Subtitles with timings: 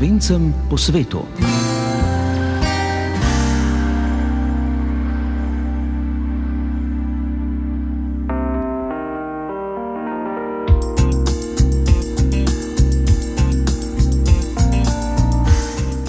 [0.00, 1.20] slovencem po svetu.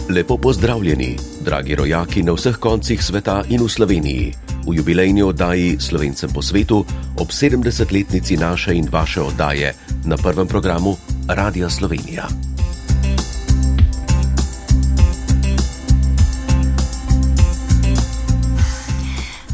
[0.07, 4.31] Lepo pozdravljeni, dragi rojaki na vseh koncih sveta in v Sloveniji,
[4.67, 6.79] v jubilejni oddaji Slovencem po svetu
[7.19, 9.75] ob 70-letnici naše in vaše oddaje
[10.07, 10.95] na prvem programu
[11.27, 12.50] Radia Slovenija.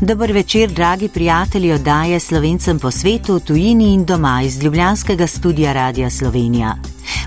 [0.01, 6.09] Dober večer, dragi prijatelji oddaje Slovencem po svetu, tujini in doma iz Ljubljanskega studia Radia
[6.09, 6.75] Slovenija.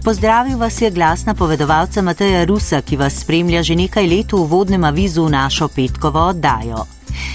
[0.04, 4.84] Pozdravil vas je glas napovedovalca Mateja Rusa, ki vas spremlja že nekaj let v uvodnem
[4.84, 6.86] avizu v našo petkovo oddajo.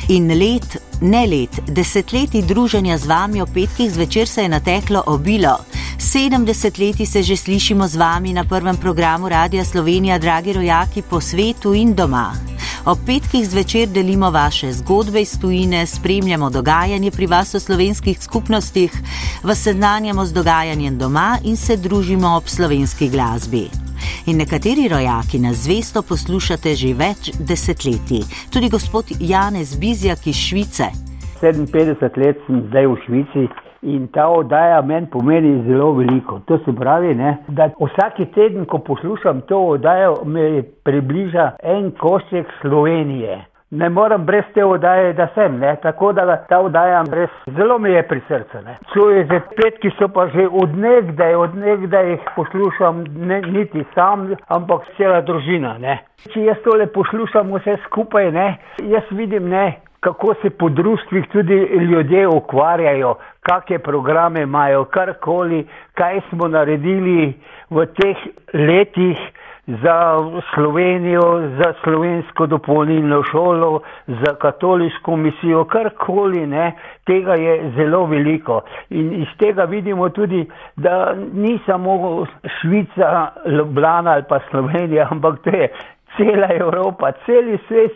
[0.08, 5.58] In let, ne let, desetletji druženja z vami o petkih zvečer se je nateklo obilo.
[6.00, 11.22] 70 leti se že slišimo z vami na prvem programu Radia Slovenija, dragi rojaki po
[11.22, 12.55] svetu in doma.
[12.86, 18.92] Ob petkih zvečer delimo vaše zgodbe iz tujine, spremljamo dogajanje pri vas v slovenskih skupnostih,
[19.44, 23.66] vas seznanjamo z dogajanjem doma in se družimo ob slovenski glasbi.
[24.26, 28.22] In nekateri rojaki nas zvesto poslušate že več desetletij,
[28.54, 30.92] tudi gospod Janez Bizjak iz Švice.
[31.42, 33.65] 57 let sem zdaj v Švici.
[33.86, 36.40] In ta oddaja meni pomeni zelo veliko.
[36.50, 42.48] To se pravi, ne, da vsak teden, ko poslušam to oddajo, me približa en košček
[42.62, 43.44] Slovenije.
[43.72, 45.76] Ne morem brez te oddaje, da sem, ne.
[45.82, 47.04] tako da ta oddaja
[47.58, 48.58] zelo mi je pri srcu.
[48.94, 55.22] Čuje že petki so pa že odnegdaj, odnegdaj jih poslušam, ne, niti sam, ampak cela
[55.22, 55.78] družina.
[55.78, 56.00] Ne.
[56.34, 58.48] Če jaz tole poslušam vse skupaj, ne,
[58.84, 59.66] jaz vidim, ne,
[60.06, 61.56] kako se po društvih tudi
[61.90, 67.34] ljudje ukvarjajo, kakšne programe imajo, karkoli, kaj smo naredili
[67.70, 68.18] v teh
[68.54, 69.18] letih
[69.68, 69.98] za
[70.54, 71.22] Slovenijo,
[71.58, 76.72] za slovensko dopolnilno šolo, za katoliško misijo, karkoli, ne,
[77.06, 78.62] tega je zelo veliko.
[78.90, 82.26] In iz tega vidimo tudi, da ni samo
[82.60, 85.70] Švica, Ljubljana ali pa Slovenija, ampak to je
[86.18, 87.92] cela Evropa, celi svet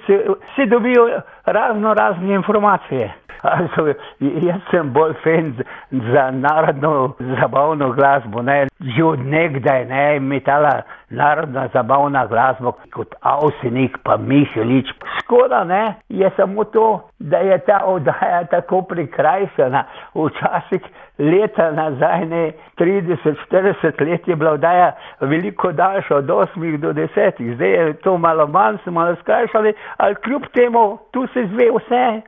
[0.55, 1.09] se dobijo
[1.45, 3.13] razno razne informacije.
[3.41, 3.87] Also,
[4.19, 5.53] jaz sem bolj fan
[5.91, 8.67] za narodno zabavno glasbo, ne.
[8.79, 14.87] že od nekdaj ne, metala narodna zabavna glasba kot Avsenik pa Mihelič.
[15.19, 19.83] Škoda ne, je samo to, da je ta oddaja tako prikrajšana.
[20.15, 20.81] Včasih
[21.19, 27.69] leta nazaj, ne 30-40 let je bila oddaja veliko daljša, od 8 do 10, zdaj
[27.69, 32.21] je to malo manj, smo malo skrajšali, ali kljub temu tu se zve vse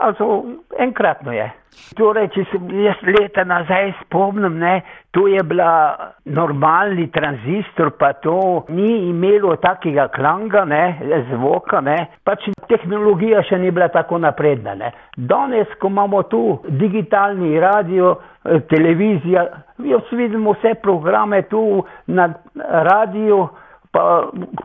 [0.00, 0.44] also,
[0.78, 1.50] enkratno je.
[1.96, 4.80] Torej, če se jaz leta nazaj spomnim, ne,
[5.14, 5.70] to je bila
[6.26, 10.82] normalni tranzistor, pa to ni imelo takega klanga, ne,
[11.30, 11.96] zvoka, ne,
[12.26, 14.74] pač tehnologija še ni bila tako napredna.
[14.78, 14.92] Ne.
[15.16, 16.42] Danes, ko imamo tu
[16.82, 18.16] digitalni radio,
[18.70, 19.46] televizija,
[19.86, 21.64] jaz vidim vse programe tu
[22.06, 22.28] na
[22.90, 23.46] radiju,
[23.90, 24.04] pa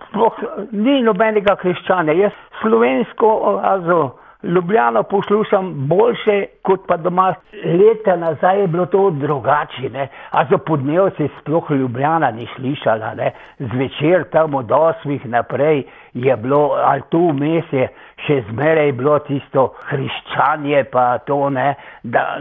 [0.09, 2.13] sploh ni nobenega krščanja.
[2.17, 3.31] Jaz slovensko,
[3.61, 3.99] also,
[4.43, 7.33] Ljubljano poslušam boljše kot pa doma.
[7.65, 13.31] Leta nazaj je bilo to drugače, a za podnev se sploh Ljubljana ni slišala, ne.
[13.59, 17.87] zvečer tam od osmih naprej je bilo, ali tu vmes je
[18.23, 22.39] še zmeraj bilo tisto hriščanje, pa to ne, da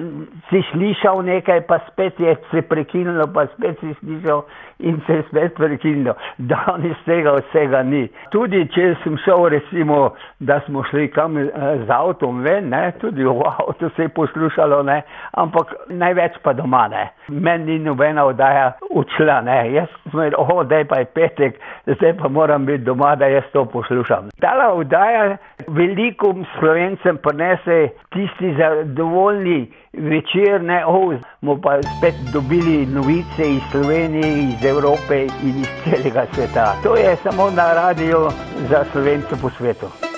[0.50, 4.44] si slišal nekaj, pa spet je se prekinilo, pa spet si slišal
[4.84, 6.14] in se je spet prekinilo.
[6.38, 8.04] Danes tega vsega ni.
[8.32, 9.98] Tudi če sem šel, recimo,
[10.38, 15.00] da smo šli kam z avtom ven, ne, tudi v avtu se je poslušalo, ne,
[15.40, 17.06] ampak največ pa doma ne.
[17.28, 22.16] Meni ni nobena oddaja učila, ne, jaz sem rekel, oh, daj pa je petek, zdaj
[22.20, 24.28] pa moram biti doma, da jaz to poslušam.
[24.40, 25.36] Tala oddaja
[25.68, 34.28] veliko slovencem prinese tisti zadovoljni večer, ne, oh, smo pa spet dobili novice iz Slovenije,
[34.42, 36.74] iz Evrope in iz celega sveta.
[36.82, 38.30] To je samo na radio
[38.68, 40.13] za slovence po svetu.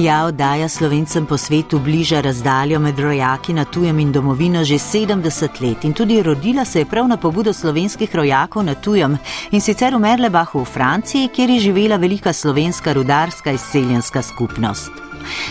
[0.00, 5.60] Ja, oddaja slovencem po svetu bliža razdaljo med rojaki na tujem in domovino že 70
[5.60, 9.18] let in tudi rodila se je prav na pobudo slovenskih rojakov na tujem
[9.50, 14.90] in sicer v Merlebahu v Franciji, kjer je živela velika slovenska rudarska izseljenska skupnost.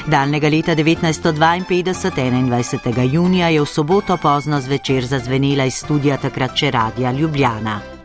[0.07, 3.13] Daljnega leta 1952, 21.
[3.13, 7.98] junija, je v soboto pozno zvečer zazvenela iz studija takrat še Radia Ljubljana.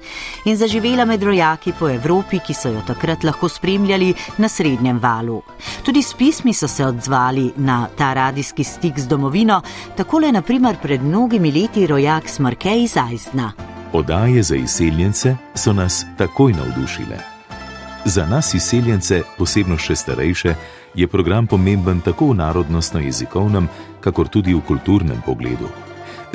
[0.44, 5.42] In zaživela med rojaki po Evropi, ki so jo takrat lahko spremljali na srednjem valu.
[5.84, 9.62] Tudi s pismi so se odzvali na ta radijski stik z domovino,
[9.96, 13.52] takole naprimer pred mnogimi leti rojak Smrke iz Aizna.
[13.92, 17.18] Odaje za izseljence so nas takoj navdušile.
[18.04, 20.54] Za nas izseljence, posebno še starejše,
[20.94, 23.68] je program pomemben tako v narodnostno-jezikovnem,
[24.00, 25.68] kakor tudi v kulturnem pogledu.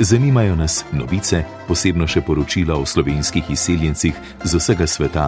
[0.02, 5.26] Zanimajo nas novice, posebno še poročila o slovenskih izseljencih z vsega sveta,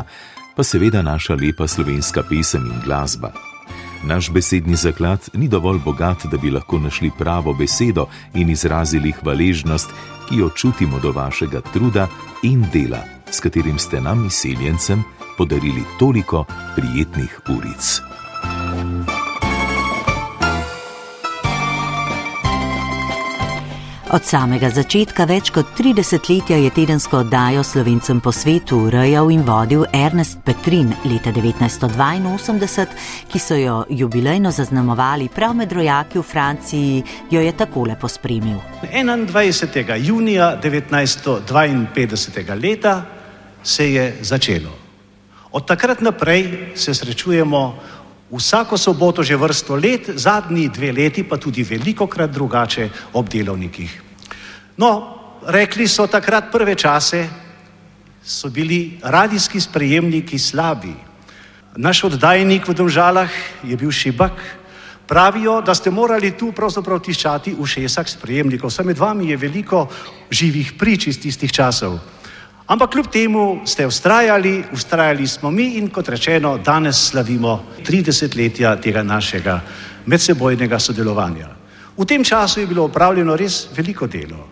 [0.56, 3.34] pa seveda naša lepa slovenska pesem in glasba.
[4.08, 9.92] Naš besedni zaklad ni dovolj bogat, da bi lahko našli pravo besedo in izrazili hvaležnost,
[10.28, 12.08] ki jo čutimo do vašega truda
[12.42, 15.04] in dela, s katerim ste nam, izseljencem,
[15.36, 16.46] podarili toliko
[16.76, 18.00] prijetnih uric.
[24.12, 29.40] Od samega začetka več kot 30 letja je tedensko oddajo slovencem po svetu urejal in
[29.46, 32.84] vodil Ernest Petrin leta 1982,
[33.32, 37.00] ki so jo jubilejno zaznamovali prav med rojaki v Franciji,
[37.32, 38.60] jo je takole pospremil.
[38.84, 39.96] 21.
[40.04, 42.60] junija 1952.
[42.60, 43.02] leta
[43.64, 44.82] se je začelo.
[45.52, 47.78] Od takrat naprej se srečujemo
[48.32, 54.02] vsako soboto že vrsto let, zadnji dve leti pa tudi veliko krat drugače ob delovnikih.
[54.76, 54.90] No,
[55.46, 57.28] rekli so takrat prve čase,
[58.24, 60.94] so bili radijski sprejemniki slabi.
[61.76, 63.30] Naš oddajnik v Domžalah
[63.64, 64.32] je bil šibak.
[65.06, 68.70] Pravijo, da ste morali tu pravzaprav tiščati v šesak sprejemnikov.
[68.70, 69.88] Vse med vami je veliko
[70.30, 71.98] živih prič iz tistih časov.
[72.72, 78.76] Ampak kljub temu ste ustrajali, ustrajali smo mi in kot rečeno, danes slavimo 30 letja
[78.80, 79.60] tega našega
[80.06, 81.48] medsebojnega sodelovanja.
[81.96, 84.48] V tem času je bilo opravljeno res veliko delo.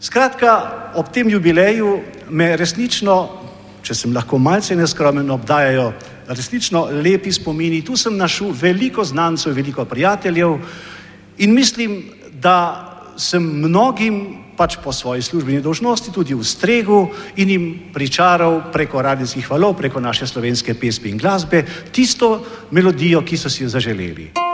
[0.00, 0.52] Skratka,
[0.94, 1.98] ob tem jubileju
[2.30, 3.16] me resnično,
[3.82, 5.90] če sem lahko malce neskromen, obdajajo
[6.28, 7.82] resnično lepi spomini.
[7.82, 10.60] Tu sem našel veliko znancev, veliko prijateljev
[11.38, 12.02] in mislim,
[12.38, 12.54] da
[13.16, 19.76] sem mnogim pač po svoji službeni dožnosti tudi ustregel in jim pričaral preko radijskih valov,
[19.76, 22.40] preko naše slovenske pesmi in glasbe, tisto
[22.70, 24.53] melodijo, ki so si jo zaželeli.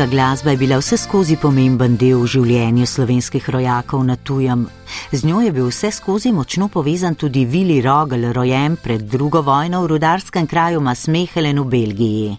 [0.00, 4.62] Slovenska glasba je bila vse skozi pomemben del v življenju slovenskih rojakov na tujem.
[5.12, 9.82] Z njo je bil vse skozi močno povezan tudi Vili Rogel, rojen pred drugo vojno
[9.82, 12.30] v rudarskem kraju Masmehelen v Belgiji.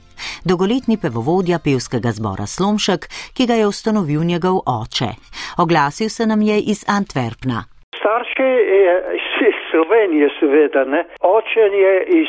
[0.41, 3.05] Dolgoletni pevovodja pevskega zbora Slomšek,
[3.37, 5.11] ki ga je ustanovil njegov oče.
[5.61, 7.61] Oglasil se nam je iz Antwerpna.
[7.93, 8.49] Starši
[8.87, 9.30] je iz
[9.71, 11.05] Slovenije, seveda, ne?
[11.21, 12.27] oče je iz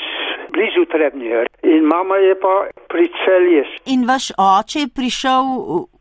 [0.53, 3.65] blizu Trebnjer in mama je pa pri celje.
[3.95, 5.45] In vaš oče je prišel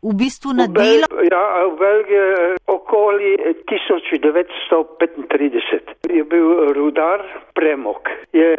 [0.08, 1.06] v bistvu na v delo?
[1.30, 2.26] Ja, v Belgiji
[2.66, 3.30] okoli
[3.70, 5.80] 1935.
[6.18, 7.18] Je bil rudar
[7.54, 8.02] premok.
[8.32, 8.56] Je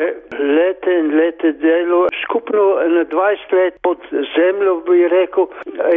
[0.58, 2.63] lete in lete delo, skupno
[2.96, 3.98] na 20 let pod
[4.36, 5.46] zemljo bi rekel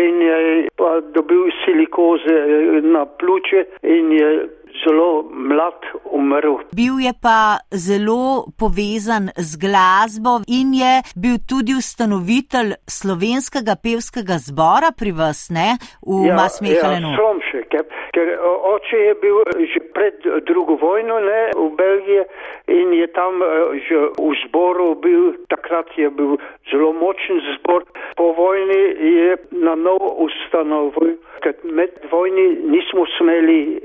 [0.06, 0.36] in je
[0.76, 2.36] pa dobil silikoze
[2.82, 4.48] na pljuče in je
[4.84, 6.56] zelo mlad umrl.
[6.76, 14.90] Bil je pa zelo povezan z glasbo in je bil tudi ustanovitelj slovenskega pevskega zbora
[14.98, 17.14] pri vas, ne, v ja, Masmehalenu.
[17.14, 17.74] Ja, Somšek,
[18.14, 18.26] ker
[18.74, 19.36] oče je bil
[19.72, 22.24] že pred drugo vojno ne, v Belgiji
[22.80, 23.40] in je tam
[23.86, 26.36] že v zboru bil, takrat je bil
[26.70, 27.84] zelo močen zbor.
[28.16, 33.80] Po vojni je na novo ustanovil, ker med vojni nismo smeli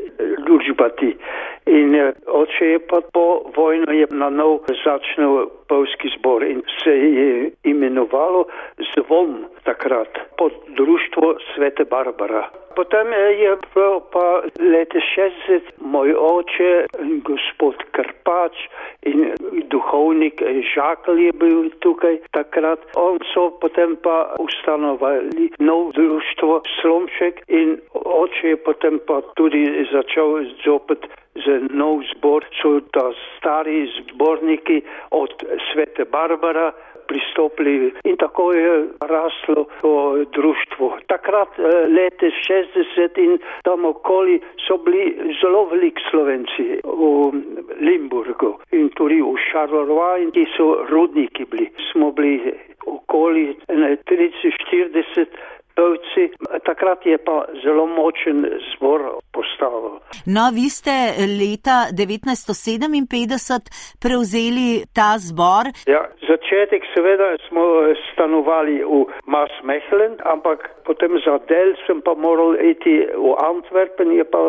[0.45, 1.15] družbati.
[1.65, 6.91] In eh, oče je pa po vojno je na nov začel pevski zbor in se
[6.91, 8.45] je imenovalo
[8.91, 12.49] Zvon takrat pod društvo Svete Barbara.
[12.75, 16.85] Potem je bilo pa leta 60 moj oče,
[17.23, 18.55] gospod Krpač
[19.01, 19.33] in
[19.71, 20.41] duhovnik
[20.73, 22.79] Žakl je bil tukaj takrat.
[22.95, 30.45] On so potem pa ustanovali nov društvo Slomšek in oče je potem pa tudi začel
[30.65, 34.81] zopet za nov zbor, so ta stari zborniki
[35.11, 36.71] od Svete Barbara
[37.07, 40.97] pristopili in tako je raslo to društvo.
[41.07, 41.63] Takrat eh,
[41.97, 45.05] leta 60 in tam okoli so bili
[45.41, 47.31] zelo veliki slovenci v
[47.79, 51.67] Limburgu in tudi v Šarlorvaj, ki so rudniki bili.
[51.91, 52.53] Smo bili
[52.85, 55.25] okoli 30-40
[55.75, 56.23] pevci,
[56.65, 59.01] takrat je pa zelo močen zbor
[59.33, 59.99] postavil.
[60.25, 60.91] No, vi ste
[61.39, 63.71] leta 1957
[64.03, 65.71] prevzeli ta zbor.
[65.87, 67.63] Ja, začetek seveda smo
[68.11, 74.39] stanovali v Masmehlen, ampak potem za del sem pa moral iti v Antwerpen, je pa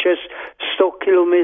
[0.00, 0.18] čez
[0.76, 1.34] 100 km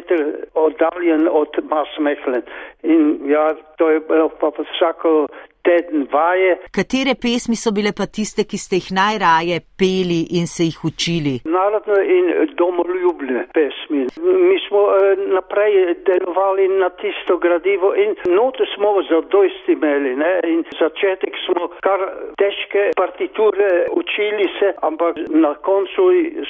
[0.55, 2.43] oddaljen od Masmehlen.
[2.83, 5.26] In ja, to je bilo pa vsako
[5.67, 6.53] teden vaje.
[6.79, 11.35] Katere pesmi so bile pa tiste, ki ste jih najraje peli in se jih učili?
[11.59, 12.27] Narodne in
[12.61, 14.03] domoljubne pesmi.
[14.49, 15.75] Mi smo eh, naprej
[16.09, 20.13] delovali na tisto gradivo in note smo zadosti imeli.
[20.23, 20.33] Ne?
[20.53, 22.01] In začetek smo kar
[22.41, 23.71] težke partiture
[24.01, 26.03] učili se, ampak na koncu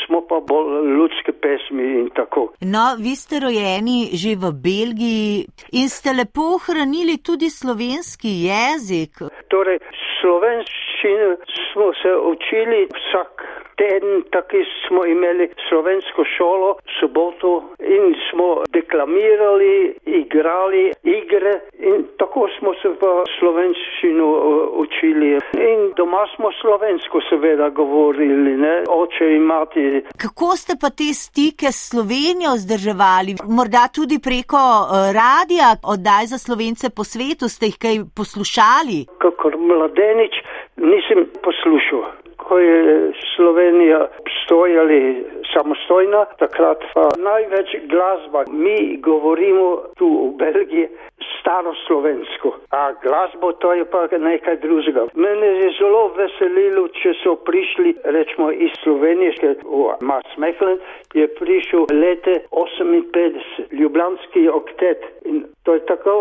[0.02, 2.42] smo pa bolj ljudske pesmi in tako.
[2.74, 5.46] No, vi ste rojeni že v Belgiji
[5.80, 9.48] in ste lepo ohranili tudi slovenski jezik jezik?
[9.48, 9.78] Torej,
[11.06, 11.36] slovenščino
[11.72, 13.32] smo se učili vsak
[13.76, 22.70] teden, tako smo imeli slovensko šolo, soboto in smo deklamirali, igrali igre in tako smo
[22.82, 23.02] se v
[23.38, 24.28] slovenščino
[24.84, 25.30] učili.
[25.70, 30.02] In doma smo slovensko seveda govorili, ne, oče in mati.
[30.24, 33.36] Kako ste pa te stike s Slovenijo zdrževali?
[33.58, 34.62] Morda tudi preko
[35.20, 38.98] radija, oddaj za slovence po svetu, ste jih kaj poslušali?
[39.24, 40.34] Kakor mladenič
[40.76, 42.04] nisem poslušal.
[42.36, 44.06] Ko je Slovenija
[44.44, 48.44] stojali samostojna, takrat pa največ glasba.
[48.50, 50.88] Mi govorimo tu v Belgiji
[51.40, 55.06] staroslovensko, a glasbo to je pa nekaj drugega.
[55.14, 60.78] Mene je zelo veselilo, če so prišli, rečemo, iz Slovenije, v Masmehlen
[61.14, 63.40] je prišel lete 58,
[63.72, 65.06] Ljubljanski oktet.
[65.24, 66.14] In to je tako,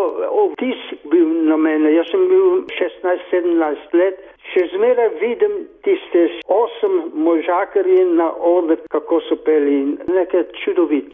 [0.54, 4.22] vtis bil na mene, jaz sem bil 16-17 let.
[4.52, 6.22] Še zmeraj vidim tiste
[6.56, 6.94] osem
[7.28, 11.12] možakarji na odr, kako so peli in nekaj čudovit.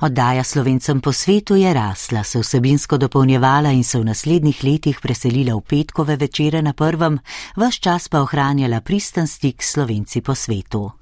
[0.00, 5.56] Oddaja slovencem po svetu je rasla, se vsebinsko dopolnjevala in se v naslednjih letih preselila
[5.56, 7.18] v petkove večere na prvem,
[7.56, 10.97] vaš čas pa ohranjala pristen stik s slovenci po svetu.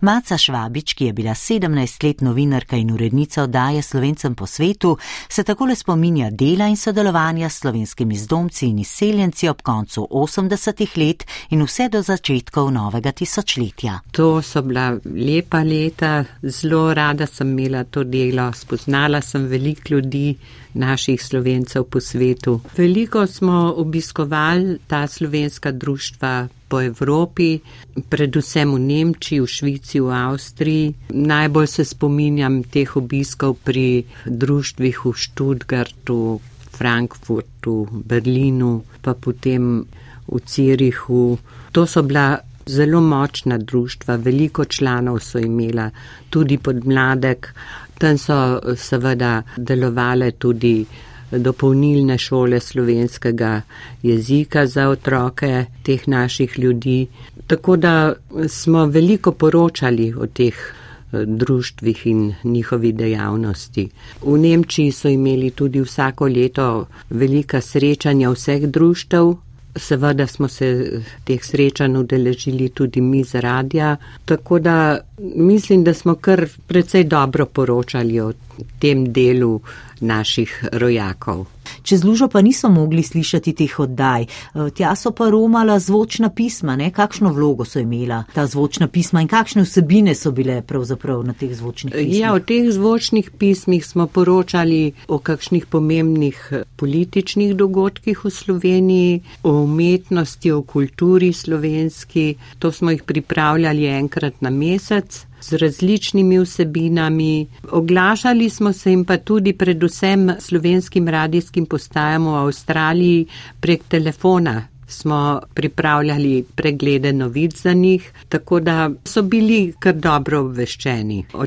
[0.00, 4.96] Maca Švabič, ki je bila 17 let novinarka in urednica oddaje Slovencem po svetu,
[5.28, 11.26] se takole spominja dela in sodelovanja s slovenskimi zdomci in izseljenci ob koncu 80-ih let
[11.50, 14.00] in vse do začetkov novega tisočletja.
[14.12, 20.36] To so bila lepa leta, zelo rada sem imela to delo, spoznala sem veliko ljudi,
[20.76, 22.60] naših slovencev po svetu.
[22.76, 27.60] Veliko smo obiskovali ta slovenska društva po Evropi,
[28.08, 30.94] predvsem v Nemčiji, v Švici, v Avstriji.
[31.14, 36.40] Najbolj se spominjam teh obiskov pri društvih v Študgartu,
[36.76, 39.86] Frankfurtu, Berlinu, pa potem
[40.26, 41.38] v Cirihu.
[41.72, 45.90] To so bila zelo močna društva, veliko članov so imela,
[46.30, 47.54] tudi pod mladek.
[47.98, 50.84] Tam so seveda delovale tudi
[51.30, 53.62] dopolnilne šole slovenskega
[54.02, 57.06] jezika za otroke teh naših ljudi.
[57.46, 58.14] Tako da
[58.48, 63.88] smo veliko poročali o teh eh, društvih in njihovi dejavnosti.
[64.22, 69.34] V Nemčiji so imeli tudi vsako leto velika srečanja vseh društev,
[69.78, 76.14] Seveda smo se teh srečanj udeležili tudi mi z radija, tako da mislim, da smo
[76.14, 78.32] kar precej dobro poročali o
[78.78, 79.60] tem delu
[80.00, 81.46] naših rojakov.
[81.82, 84.22] Čez lužo pa niso mogli slišati teh oddaj.
[84.22, 84.26] E,
[84.74, 86.90] tja so pa romala zvočna pisma, ne?
[86.90, 91.54] kakšno vlogo so imela ta zvočna pisma in kakšne vsebine so bile pravzaprav na teh
[91.54, 92.18] zvočnih pismih.
[92.18, 99.52] Ja, v teh zvočnih pismih smo poročali o kakšnih pomembnih političnih dogodkih v Sloveniji, o
[99.62, 102.34] umetnosti, o kulturi slovenski.
[102.58, 105.05] To smo jih pripravljali enkrat na mesec
[105.46, 107.46] z različnimi vsebinami.
[107.70, 113.26] Oglašali smo se jim pa tudi predvsem slovenskim radijskim postajam v Avstraliji
[113.60, 121.24] prek telefona, smo pripravljali preglede novic za njih, tako da so bili kar dobro obveščeni
[121.34, 121.46] o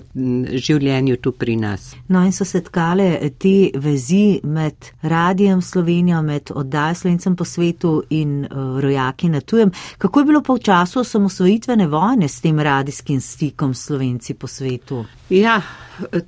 [0.52, 1.96] življenju tu pri nas.
[2.08, 8.04] No in so se tkale te vezi med radijem Slovenijo, med oddaj slovencem po svetu
[8.10, 9.72] in uh, rojaki na tujem.
[9.98, 15.06] Kako je bilo pa v času osamosvojitvene vojne s tem radijskim stikom slovenci po svetu?
[15.30, 15.62] Ja,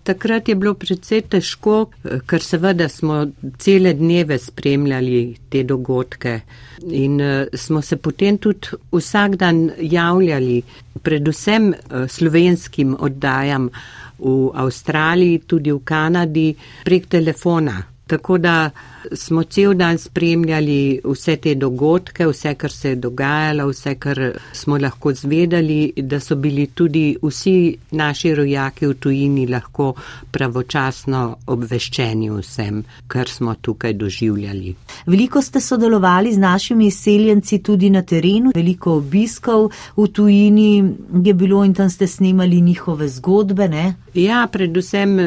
[0.03, 1.75] takrat je bilo predvsej težko,
[2.27, 3.25] ker seveda smo
[3.59, 6.39] cele dneve spremljali te dogodke
[6.89, 10.61] in uh, smo se potem tudi vsak dan javljali
[11.01, 13.69] predvsem uh, slovenskim oddajam
[14.21, 16.51] v Avstraliji, tudi v Kanadi
[16.85, 17.90] prek telefona.
[18.11, 18.69] Tako da
[19.13, 24.19] smo cel dan spremljali vse te dogodke, vse, kar se je dogajalo, vse, kar
[24.53, 29.93] smo lahko zvedali, da so bili tudi vsi naši rojaki v tujini lahko
[30.31, 34.75] pravočasno obveščeni vsem, kar smo tukaj doživljali.
[35.05, 40.69] Veliko ste sodelovali z našimi izseljenci tudi na terenu, veliko obiskov v tujini
[41.23, 43.93] je bilo in tam ste snimali njihove zgodbe, ne?
[44.13, 45.17] Ja, predvsem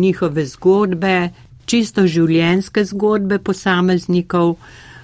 [0.00, 1.28] njihove zgodbe
[1.66, 4.56] čisto življenjske zgodbe posameznikov,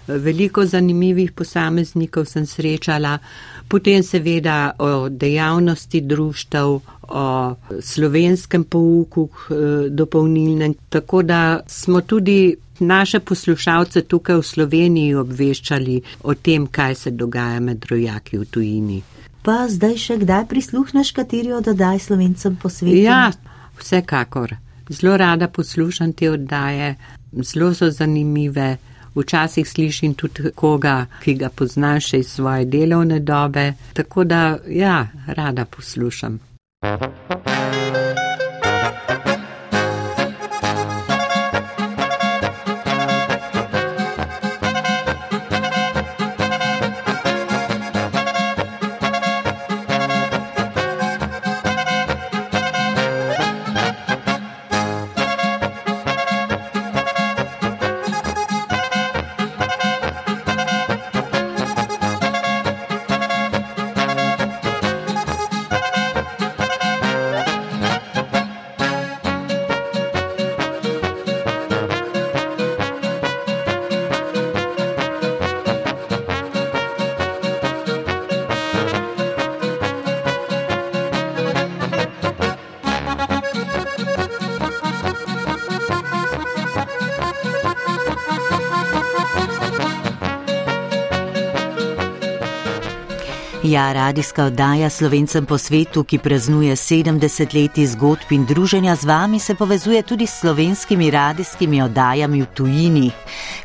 [0.09, 3.19] veliko zanimivih posameznikov sem srečala,
[3.69, 13.21] potem seveda o dejavnosti društev, o slovenskem pouku eh, dopolnilnem, tako da smo tudi naše
[13.21, 19.03] poslušalce tukaj v Sloveniji obveščali o tem, kaj se dogaja med rojaki v tujini.
[19.43, 23.03] Pa zdaj še kdaj prisluhneš, kateri od oddaj slovencem po svetu?
[23.03, 23.31] Ja,
[23.81, 24.57] vsekakor
[24.89, 26.95] zelo rada poslušam te oddaje,
[27.33, 28.77] zelo so zanimive.
[29.15, 35.65] Včasih slišim tudi koga, ki ga poznaš iz svoje delovne dobe, tako da ja, rada
[35.65, 36.39] poslušam.
[93.69, 99.41] Ja, radijska oddaja Slovencem po svetu, ki praznuje 70 let zgodb in druženja z vami,
[99.41, 103.11] se povezuje tudi s slovenskimi radijskimi oddajami v tujini.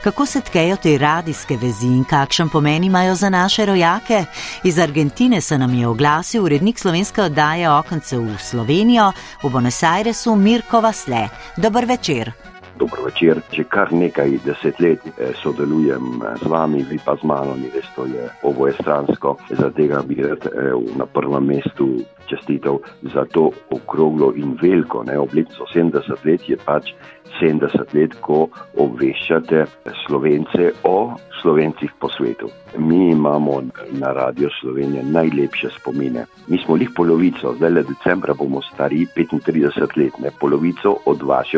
[0.03, 4.25] Kako se tkejo te radijske vezi in kakšen pomen imajo za naše rojake?
[4.63, 9.11] Iz Argentine se nam je oglasil urednik slovenske oddaje Okence v Slovenijo
[9.43, 11.29] v Buenos Airesu Mirko Vasle.
[11.57, 12.52] Dober večer.
[12.79, 13.41] Dobro večer.
[13.51, 17.85] Že kar nekaj desetletij eh, sodelujem eh, z vami, vi pa z mano, in res
[17.95, 19.37] to je oboje stransko.
[19.49, 22.81] Zaradi tega bi rad eh, na prvem mestu čestitev
[23.13, 26.93] za to okroglo in veliko obletnico 70 let, je pač
[27.41, 29.65] 70 let, ko obveščate
[30.05, 32.47] slovence o slovencih po svetu.
[32.77, 36.25] Mi imamo na Radio Slovenije najlepše spomine.
[36.47, 41.57] Mi smo jih polovico, zdaj le decembra bomo stari 35 let, ne polovico od vaše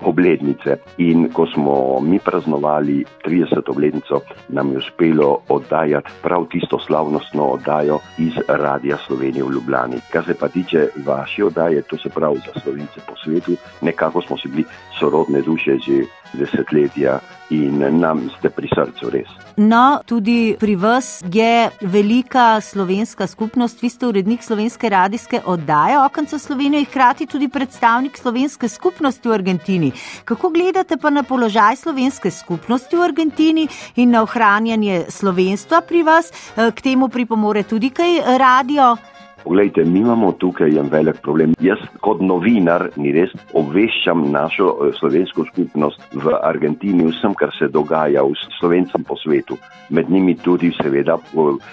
[0.00, 0.76] obletnice.
[0.98, 3.70] In ko smo mi praznovali 30.
[3.70, 10.00] obletnico, nam je uspelo oddajati prav tisto slavnostno oddajo iz Radia Slovenije v Ljubljani.
[10.12, 14.38] Kar se pa tiče vaše oddaje, to se pravi za slovence po svetu, nekako smo
[14.38, 14.64] si bili
[15.04, 17.20] sorodne duše že desetletja
[17.52, 19.28] in nam ste pri srcu res.
[19.60, 26.38] No, tudi pri vas je velika slovenska skupnost, vi ste urednik slovenske radijske oddaje Okence
[26.38, 29.92] Slovenije in hkrati tudi predstavnik slovenske skupnosti v Argentini.
[30.24, 36.32] Kako gledate pa na položaj slovenske skupnosti v Argentini in na ohranjanje slovenstva pri vas?
[36.56, 38.96] K temu pripomore tudi kaj radio?
[39.44, 41.52] Poglejte, mi imamo tukaj en velik problem.
[41.60, 47.68] Jaz kot novinar, ni res, obveščam našo eh, slovensko skupnost v Argentini vsem, kar se
[47.68, 49.58] dogaja v slovencem po svetu.
[49.92, 51.18] Med njimi tudi seveda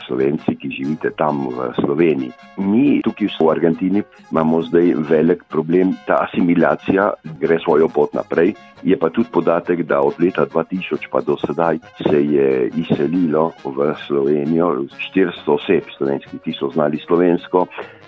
[0.03, 2.33] slovenci, ki živite tam v Sloveniji.
[2.59, 4.03] Mi tukaj v Argentini
[4.33, 8.51] imamo zdaj velik problem, ta asimilacija gre svojo pot naprej.
[8.83, 13.93] Je pa tudi podatek, da od leta 2000 pa do sedaj se je izselilo v
[14.07, 17.60] Slovenijo 400 oseb slovenskih, ki so znali slovensko,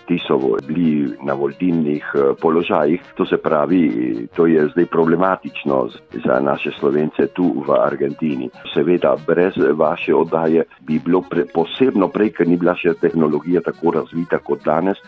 [0.08, 3.02] ti so bili na vodilnih eh, položajih.
[3.16, 5.90] To se pravi, to je zdaj problematično
[6.26, 8.50] za naše slovence tu v Argentini.
[8.74, 13.92] Seveda, brez vaše oddaje bi bilo pre, posebno prej, ker ni bila še tehnologija tako
[13.92, 15.00] razvita kot danes,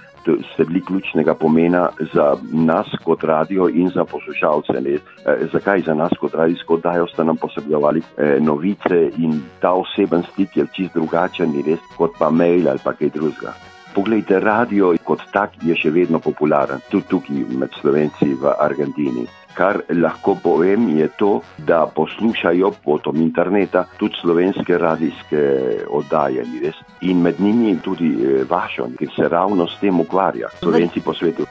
[0.53, 4.73] ste bili ključnega pomena za nas kot radio in za poslušalce.
[4.73, 4.99] E,
[5.53, 10.57] zakaj za nas kot radijsko oddajo ste nam posredovali e, novice in ta oseben stik
[10.57, 13.74] je čist drugačen, res kot pa mail ali pa kaj drugega.
[13.95, 19.23] Poglejte, radio kot tak je še vedno popularen, tudi tukaj med slovenci v Argentini.
[19.55, 21.29] Kar lahko povem, je to,
[21.63, 25.45] da poslušajo potom interneta tudi slovenske radijske
[25.87, 26.81] oddaje res?
[27.01, 31.47] in med njimi tudi eh, vašo, ki se ravno s tem ukvarja, slovenci po svetu.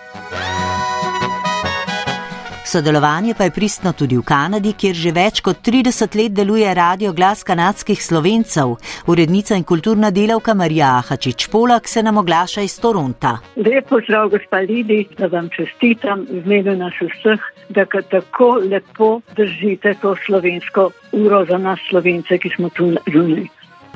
[2.74, 7.12] Sodelovanje pa je pristno tudi v Kanadi, kjer že več kot 30 let deluje radio
[7.14, 8.72] glas kanadskih slovencev.
[9.06, 13.36] Urednica in kulturna delavka Marija Ahačič Polak se nam oglaša iz Toronta.
[13.54, 19.94] Lepo zdrav, gospa Lidi, da vam čestitam v imenu nas vseh, da tako lepo držite
[20.02, 23.46] to slovensko uro za nas slovence, ki smo tu zunaj.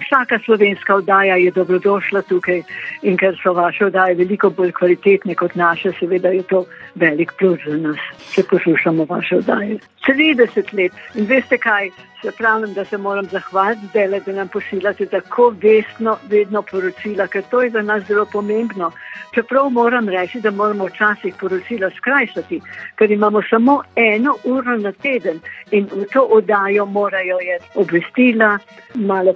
[0.01, 2.63] Vsaka slovenska oddaja je dobrodošla tukaj
[3.03, 7.59] in ker so vaše oddaje veliko bolj kvalitetne kot naše, seveda je to velik plus
[7.67, 7.99] za nas,
[8.35, 9.79] če poslušamo vaše oddaje.
[10.09, 11.91] 30 let in veste kaj,
[12.23, 17.43] se pravim, da se moram zahvaliti zdaj, da nam pošiljate tako vestno, vedno poročila, ker
[17.51, 18.91] to je za nas zelo pomembno.
[19.35, 22.61] Čeprav moram reči, da moramo včasih poročila skrajšati,
[22.99, 28.59] ker imamo samo eno uro na teden in v to oddajo morajo je obvestila,
[28.95, 29.33] malo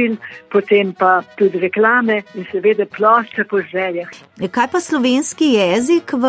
[0.00, 0.16] poročil,
[0.50, 4.08] potem pa tudi reklame in seveda plošče po željah.
[4.50, 6.26] Kaj pa slovenski jezik v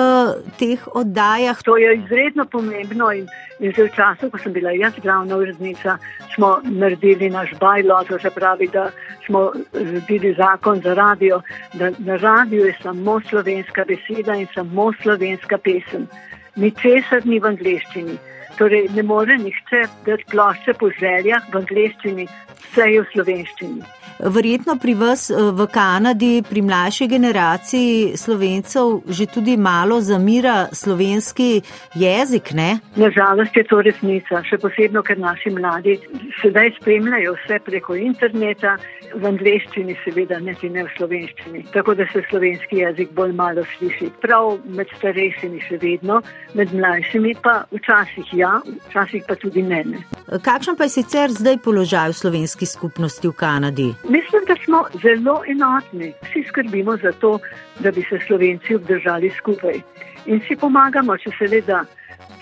[0.60, 1.62] teh oddajah?
[1.64, 3.28] To je izredno pomembno in,
[3.60, 5.98] in že v času, ko sem bila jaz glavna urednica,
[6.36, 8.92] smo naredili naš bajlo, to se pravi, da
[9.26, 11.42] smo naredili zakon za radio,
[11.74, 16.08] da na radiju je samo slovenska beseda in samo slovenska pesem.
[16.56, 18.18] Ničesar ni v angleščini.
[18.58, 22.28] Torej, ne more nihče dati plošče po željah v angleščini,
[22.66, 23.82] vse je v slovenščini.
[24.22, 31.62] Verjetno pri vas eh, v Kanadi, pri mlajši generaciji slovencev, že tudi malo zamira slovenski
[31.96, 32.80] jezik, ne?
[32.96, 35.98] Nažalost je to resnica, še posebno, ker naši mladi
[36.42, 38.78] sedaj spremljajo vse preko interneta,
[39.16, 41.64] v angleščini, seveda, ne tudi v slovenščini.
[41.74, 44.12] Tako da se slovenski jezik bolj malo sliši.
[44.24, 46.22] Prav med starejšimi še vedno,
[46.58, 48.51] med mlajšimi pa včasih ja,
[48.90, 49.84] včasih pa tudi ne.
[49.84, 50.04] ne.
[50.44, 53.88] Kakšen pa je sicer zdaj položaj v slovenski skupnosti v Kanadi?
[54.04, 56.14] Mislim, da smo zelo enotni.
[56.28, 57.40] Vsi skrbimo za to,
[57.80, 59.82] da bi se slovenci obdržali skupaj
[60.26, 61.86] in si pomagamo, če se le da.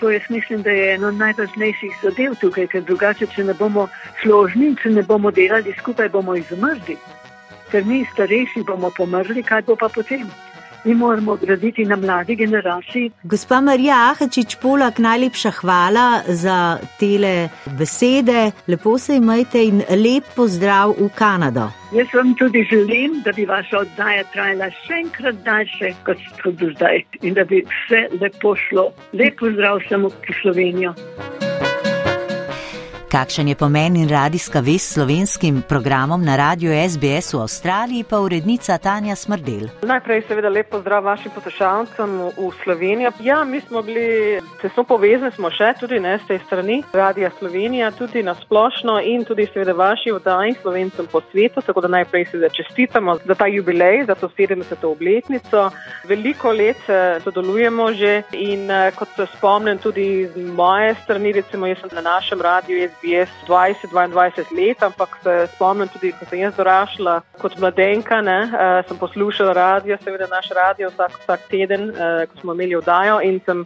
[0.00, 3.88] To jaz mislim, da je eno najvažnejših zadev tukaj, ker drugače, če ne bomo
[4.22, 6.96] složni če ne bomo delali skupaj, bomo izumrli.
[7.70, 10.24] Ker mi starejši bomo pomrli, kaj bo pa potem?
[10.84, 13.10] Mi moramo graditi na mladi generaciji.
[13.22, 18.50] Gospa Marija Ahačič Polak, najlepša hvala za tele besede.
[18.68, 21.70] Lepo se imejte in lep pozdrav v Kanado.
[21.92, 27.04] Jaz vam tudi želim, da bi vaša oddaja trajala še enkrat daljše kot do zdaj
[27.22, 28.90] in da bi vse lepo šlo.
[29.12, 30.94] Lep pozdrav samo v Slovenijo.
[33.10, 38.78] Kakšen je pomen in radijska vest slovenskim programom na radiju SBS v Avstraliji, pa urednica
[38.78, 39.66] Tanja Smrdel.
[39.82, 43.10] Najprej seveda lepo zdrav vašim poslušalcem v Sloveniji.
[43.20, 47.90] Ja, mi smo bili tesno povezani, smo še tudi ne z te strani Radija Slovenija,
[47.90, 51.66] tudi na splošno in tudi seveda vaši vdaji slovencem po svetu.
[51.66, 54.86] Tako da najprej seveda čestitamo za ta jubilej, za to 70.
[54.86, 55.70] obletnico.
[56.06, 61.66] Veliko let eh, sodelujemo že in eh, kot se spomnim tudi z moje strani, recimo
[61.66, 66.54] jaz sem na našem radiju SBS 20-22 let, ampak se spomnim tudi, ko sem jaz
[66.56, 72.26] dorašla kot mladenka, ne, uh, sem poslušala radio, seveda naš radio vsak, vsak teden, uh,
[72.28, 73.64] ko smo imeli vdajo in sem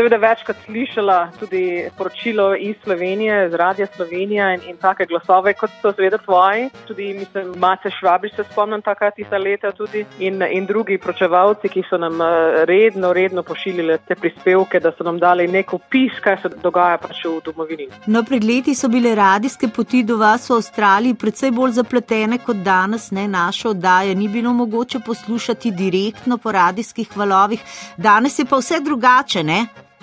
[0.00, 5.70] seveda večkrat slišala tudi poročilo iz Slovenije, z Radia Slovenija in, in take glasove, kot
[5.82, 6.70] so seveda tvoji.
[6.88, 11.82] Tudi mislim, Mace Švabiš se spomnim takrat tista leta tudi in, in drugi pročevalci, ki
[11.90, 16.38] so nam eh, redno, redno pošiljali te prispevke, da so nam dali nek opis, kaj
[16.42, 17.90] se dogaja pač v domovini.
[18.06, 22.64] No, pred leti so bile radijske poti do vas v Avstraliji precej bolj zapletene kot
[22.64, 24.16] danes, ne naše oddaje.
[24.16, 27.60] Ni bilo mogoče poslušati direktno po radijskih valovih,
[27.96, 29.60] danes je pa vse drugače, ne?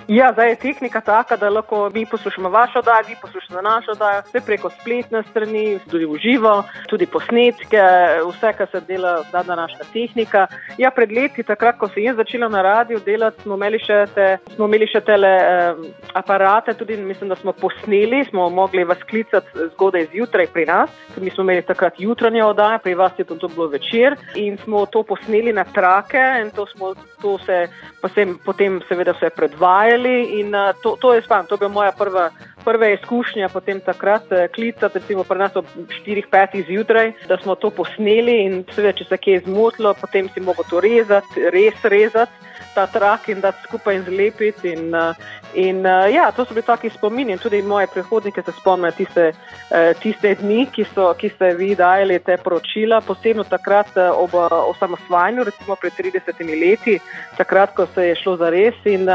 [0.08, 4.22] Ja, zdaj je tehnika taka, da lahko mi poslušamo vašo oddajo, vi poslušate našo oddajo,
[4.26, 7.82] vse preko spletne strani, tudi v živo, tudi posnetke,
[8.30, 10.48] vse, kar se dela, da današnja tehnika.
[10.78, 14.28] Ja, pred leti, takrat, ko sem jaz začela na radiju delati, smo imeli še te,
[14.56, 15.84] smo imeli še tele um,
[16.15, 21.24] aparate, tudi mislim, da smo posneli, smo mogli vas klicati zgodaj zjutraj pri nas, ker
[21.24, 24.86] mi smo imeli takrat jutranje oddaje, pri vas je to, to bilo večer in smo
[24.86, 27.65] to posneli na trake in to smo to se,
[28.02, 31.60] pa sem potem seveda vse predvajali imeli in uh, to, to je spam, to je
[31.60, 32.30] bila moja prva,
[32.64, 35.66] prva izkušnja potem takrat uh, klicati, recimo pri nas ob
[36.06, 40.40] 4-5 zjutraj, da smo to posneli in seveda, če se kje je zmotilo, potem si
[40.40, 42.32] mogo to rezati, res rezati
[42.78, 44.74] ta trak in da skupaj in zlepiti.
[44.78, 45.16] In, uh,
[45.58, 47.38] in uh, ja, to so bili taki spomini.
[47.42, 52.20] Tudi moje prihodnike se spomnijo tiste, uh, tiste dni, ki, so, ki ste vi dajali
[52.26, 57.00] te poročila, posebno takrat ob osamosvajanju, recimo pred 30 leti,
[57.38, 58.78] takrat, ko se je šlo za res.
[58.86, 59.10] In,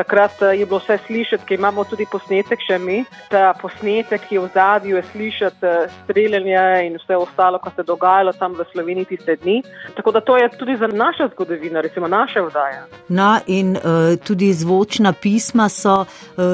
[0.00, 3.02] Takrat je bilo vse slišati, ker imamo tudi posnetek še mi.
[3.28, 7.90] Ta posnetek, ki je v zadju, je slišati streljanje in vse ostalo, kar se je
[7.90, 9.60] dogajalo tam v Sloveniji tiste dni.
[9.98, 12.99] Tako da to je tudi za našo zgodovino, recimo naše vdaje.
[13.08, 16.06] No, in uh, tudi zvočna pisma so uh,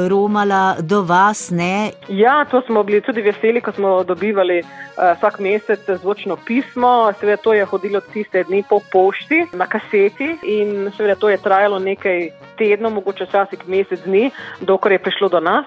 [0.09, 1.91] romala do vas, ne?
[2.09, 7.13] Ja, to smo bili tudi veseli, ko smo dobivali uh, vsak mesec zvočno pismo.
[7.21, 11.79] Seveda, to je hodilo tiste dni po pošti na kaseti in seveda to je trajalo
[11.79, 14.31] nekaj tednov, mogoče včasih mesec dni,
[14.61, 15.67] dokler je prišlo do nas.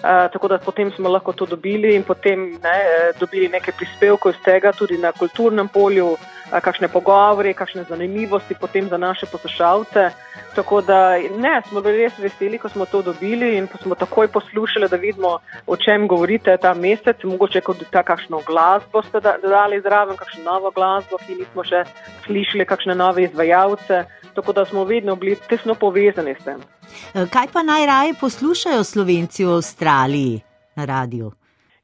[0.00, 2.76] Uh, tako da potem smo lahko to dobili in potem ne,
[3.20, 6.16] dobili nekaj prispevkov iz tega tudi na kulturnem polju,
[6.50, 10.10] kakšne pogovore, kakšne zanimivosti potem za naše poslušalce.
[10.54, 14.88] Tako da ne, smo bili res veseli, ko smo to dobili in smo takoj poslušali,
[14.90, 17.22] da vidimo, o čem govorite ta mesec.
[17.22, 21.84] Mogoče kot ta kakšno glasbo ste dodali zraven, kakšno novo glasbo, ki nismo še
[22.26, 24.04] slišali, kakšne nove izvajalce.
[24.34, 26.62] Tako da smo vedno bili tesno povezani s tem.
[27.14, 30.40] Kaj pa najraje poslušajo slovenci v Avstraliji
[30.76, 31.39] na radiju?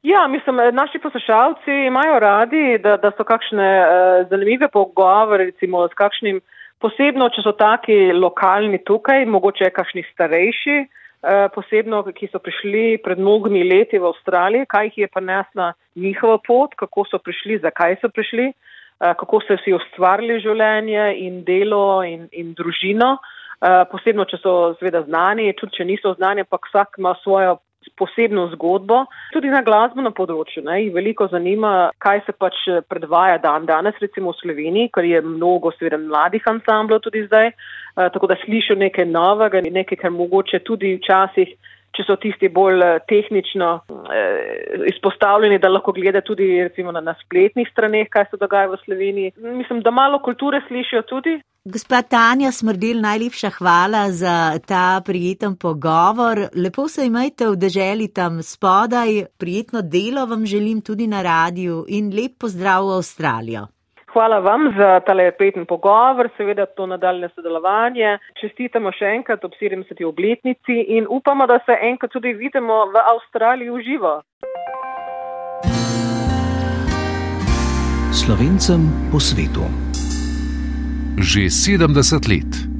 [0.07, 5.93] Ja, mislim, naši poslušalci imajo radi, da, da so kakšne uh, zanimive pogovore, recimo s
[5.99, 6.39] kakšnim.
[6.79, 13.19] Posebno, če so taki lokalni tukaj, mogoče kakšni starejši, eh, posebno, ki so prišli pred
[13.19, 18.13] mnogimi leti v Avstraliji, kaj jih je prinesla njihova pot, kako so prišli, zakaj so
[18.13, 23.17] prišli, eh, kako so si ustvarili življenje in delo in, in družino.
[23.57, 27.57] Eh, posebno, če so seveda znani, tudi če niso znani, ampak vsak ima svojo
[27.97, 30.63] posebno zgodbo, tudi na glasbenem področju.
[30.67, 35.23] Ne, veliko zanima, kaj se pač eh, predvaja dan danes, recimo v Sloveniji, ker je
[35.25, 40.63] mnogo seveda mladih ansamblov tudi zdaj, uh, tako da slišijo nekaj novega, nekaj, kar mogoče
[40.67, 41.55] tudi včasih.
[41.97, 43.67] Če so tisti bolj eh, tehnično
[44.13, 48.77] eh, izpostavljeni, da lahko gledajo tudi recimo, na, na spletnih straneh, kaj se dogaja v
[48.85, 49.33] Sloveniji.
[49.57, 56.47] Mislim, da malo kulture slišijo tudi, Gospa Tanja Smrdel, najlepša hvala za ta prijeten pogovor.
[56.55, 62.13] Lepo se imejte v deželi tam spodaj, prijetno delo vam želim tudi na radiju in
[62.15, 63.67] lep pozdrav v Avstralijo.
[64.17, 68.15] Hvala vam za ta lepeten pogovor, seveda to nadaljne sodelovanje.
[68.41, 70.01] Čestitamo še enkrat ob 70.
[70.09, 74.13] obletnici in upamo, da se enkrat tudi vidimo v Avstraliji v živo.
[78.23, 79.69] Slovencem po svetu
[81.21, 82.76] že 70 let.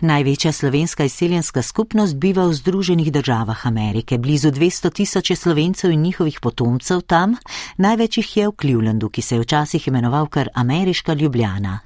[0.00, 4.18] Največja slovenska izseljenska skupnost biva v Združenih državah Amerike.
[4.18, 7.36] Blizu 200 tisoč je slovencev in njihovih potomcev tam,
[7.76, 11.78] največ jih je v Clevelandu, ki se je včasih imenoval kar Ameriška Ljubljana.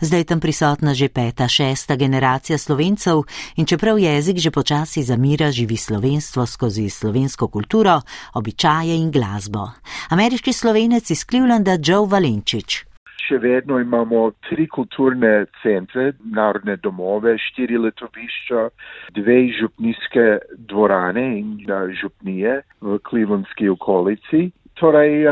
[0.00, 3.22] Zdaj tam prisotna že peta, šesta generacija slovencev
[3.56, 8.00] in čeprav jezik že počasi zamira, živi slovenstvo skozi slovensko kulturo,
[8.34, 9.70] običaje in glasbo.
[10.08, 12.91] Ameriški slovenec iz Clevelanda Joe Valenčič
[13.22, 18.68] še vedno imamo tri kulturne centre, narodne domove, štiri letovišča,
[19.14, 20.26] dve župnijske
[20.70, 21.54] dvorane in
[22.00, 24.50] župnije v Clevelandski okolici.
[24.80, 25.26] Torej,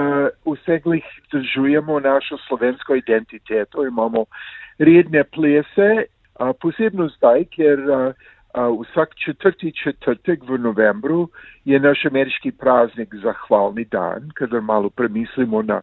[0.46, 4.26] vseh jih zdržujemo našo slovensko identiteto, imamo
[4.78, 6.06] redne plese,
[6.60, 7.80] posebno zdaj, ker
[8.54, 11.28] vsak četrti četrtek v novembru
[11.64, 15.80] je naš ameriški praznik zahvalni dan, kadar malo premislimo na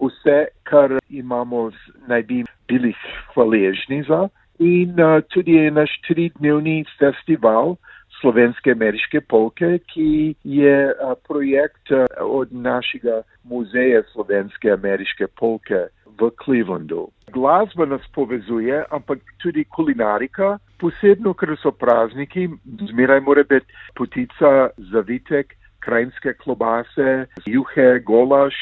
[0.00, 1.70] vse, kar imamo,
[2.06, 2.94] naj bi bili
[3.34, 4.28] hvaležni za.
[4.58, 7.76] in uh, tudi je naš tridnevni festival
[8.20, 15.86] slovenske ameriške polke, ki je uh, projekt uh, od našega muzeja slovenske ameriške polke
[16.18, 17.08] v Clevelandu.
[17.32, 22.48] Glasba nas povezuje, ampak tudi kulinarika, posebno, ker so prazniki,
[22.90, 28.56] zmeraj mora biti potica, zavitek, krajinske klobase, juhe, golaš,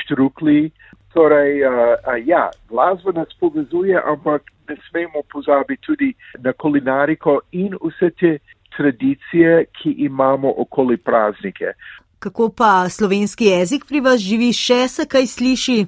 [0.00, 0.70] štrukli.
[1.12, 1.72] Torej, uh,
[2.08, 8.38] uh, ja, glasba nas povezuje, ampak ne smemo pozabiti tudi na kulinariko in vse te
[8.76, 11.74] tradicije, ki imamo okoli praznike.
[12.18, 15.78] Kako pa slovenski jezik pri vas živi, še se kaj sliši?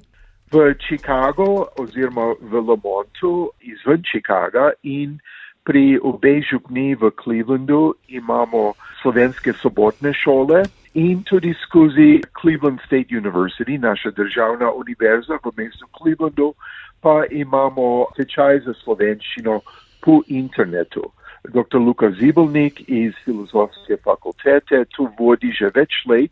[0.53, 5.19] V Chicagu oziroma v Lamontu izven Chicaga in
[5.65, 10.63] pri obej župni v Clevelandu imamo slovenske sobotne šole
[10.95, 16.55] in tudi skozi Cleveland State University, naša državna univerza v mestu Clevelandu,
[17.01, 19.61] pa imamo tečaj za slovenščino
[20.01, 21.11] po internetu.
[21.45, 21.79] Dr.
[21.79, 26.31] Luka Zibelnik iz filozofske fakultete tu vodi že več let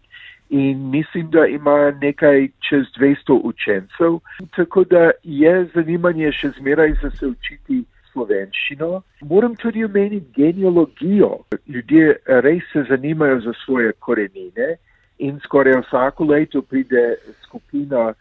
[0.48, 4.18] in mislim, da ima nekaj čez 200 učencev,
[4.56, 9.02] tako da je zanimanje še zmeraj za se učiti slovenščino.
[9.20, 11.38] Moram tudi omeniti genealogijo.
[11.66, 14.76] Ljudje res se zanimajo za svoje korenine
[15.18, 18.12] in skoraj vsako leto pride skupina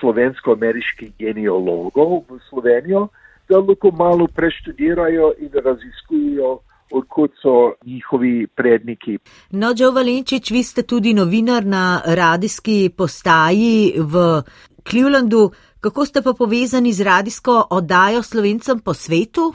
[0.00, 3.08] slovensko-ameriških genealogov v Slovenijo,
[3.48, 6.58] da lahko malo preštudirajo in raziskujejo.
[6.92, 9.18] Odkud so njihovi predniki?
[9.50, 14.42] No, Joe Valenčič, vi ste tudi novinar na radijski postaji v
[14.84, 15.50] Clevelandu.
[15.84, 19.52] Kako ste pa povezani z radijsko oddajo slovencem po svetu?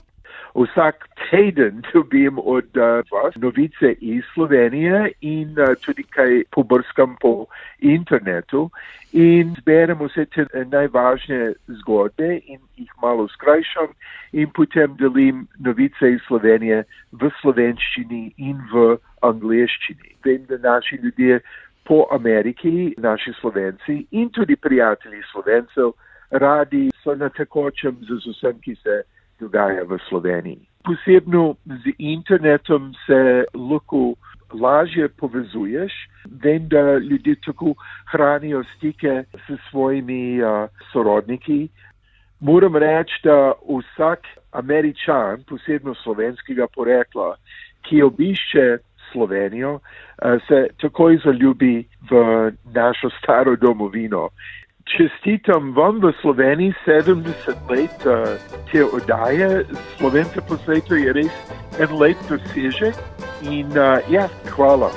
[0.54, 0.96] Vsak
[1.30, 7.46] teden dobim od uh, vas novice iz Slovenije in uh, tudi kaj pobrskam po
[7.80, 8.70] internetu
[9.12, 13.90] in zberem vse te najvažnejše zgodbe in jih malo skrajšam
[14.32, 20.14] in potem delim novice iz Slovenije v slovenščini in v angliščini.
[20.26, 21.40] Vem, da naši ljudje
[21.90, 25.92] po Ameriki, naši slovenci in tudi prijatelji slovencev,
[26.32, 29.04] radi so na tekočem z vsem, ki se
[29.40, 30.68] dogaja v Sloveniji.
[30.84, 34.16] Posebno z internetom se lahko
[34.54, 35.94] lažje povezuješ,
[36.44, 37.74] vem, da ljudje tako
[38.12, 41.68] hranijo stike s svojimi uh, sorodniki.
[42.40, 44.20] Moram reči, da vsak
[44.52, 47.36] američan, posebno slovenskega porekla,
[47.82, 48.78] ki obišče
[49.12, 49.82] Slovenijo, uh,
[50.48, 54.30] se takoj zaljubi v našo staro domovino.
[54.90, 58.26] Čestitam vam v Sloveniji 70 let uh,
[58.72, 59.66] te oddaje.
[59.98, 61.36] Slovence po svetu je res
[61.78, 62.98] en let dosežek
[63.46, 64.26] in uh, ja,
[64.58, 64.90] hvala.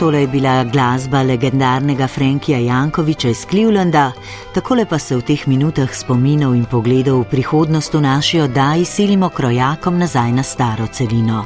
[0.00, 4.12] Tole je bila glasba legendarnega Frankija Jankoviča iz Clevelanda,
[4.54, 9.28] takole pa se v teh minutah spominov in pogledov v prihodnost v naši oddaji silimo
[9.28, 11.44] krojakom nazaj na staro celino.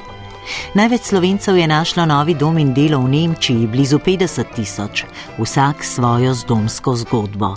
[0.74, 5.04] Največ slovencev je našlo novi dom in delo v Nemčiji, blizu 50 tisoč,
[5.38, 7.56] vsak svojo zdomsko zgodbo.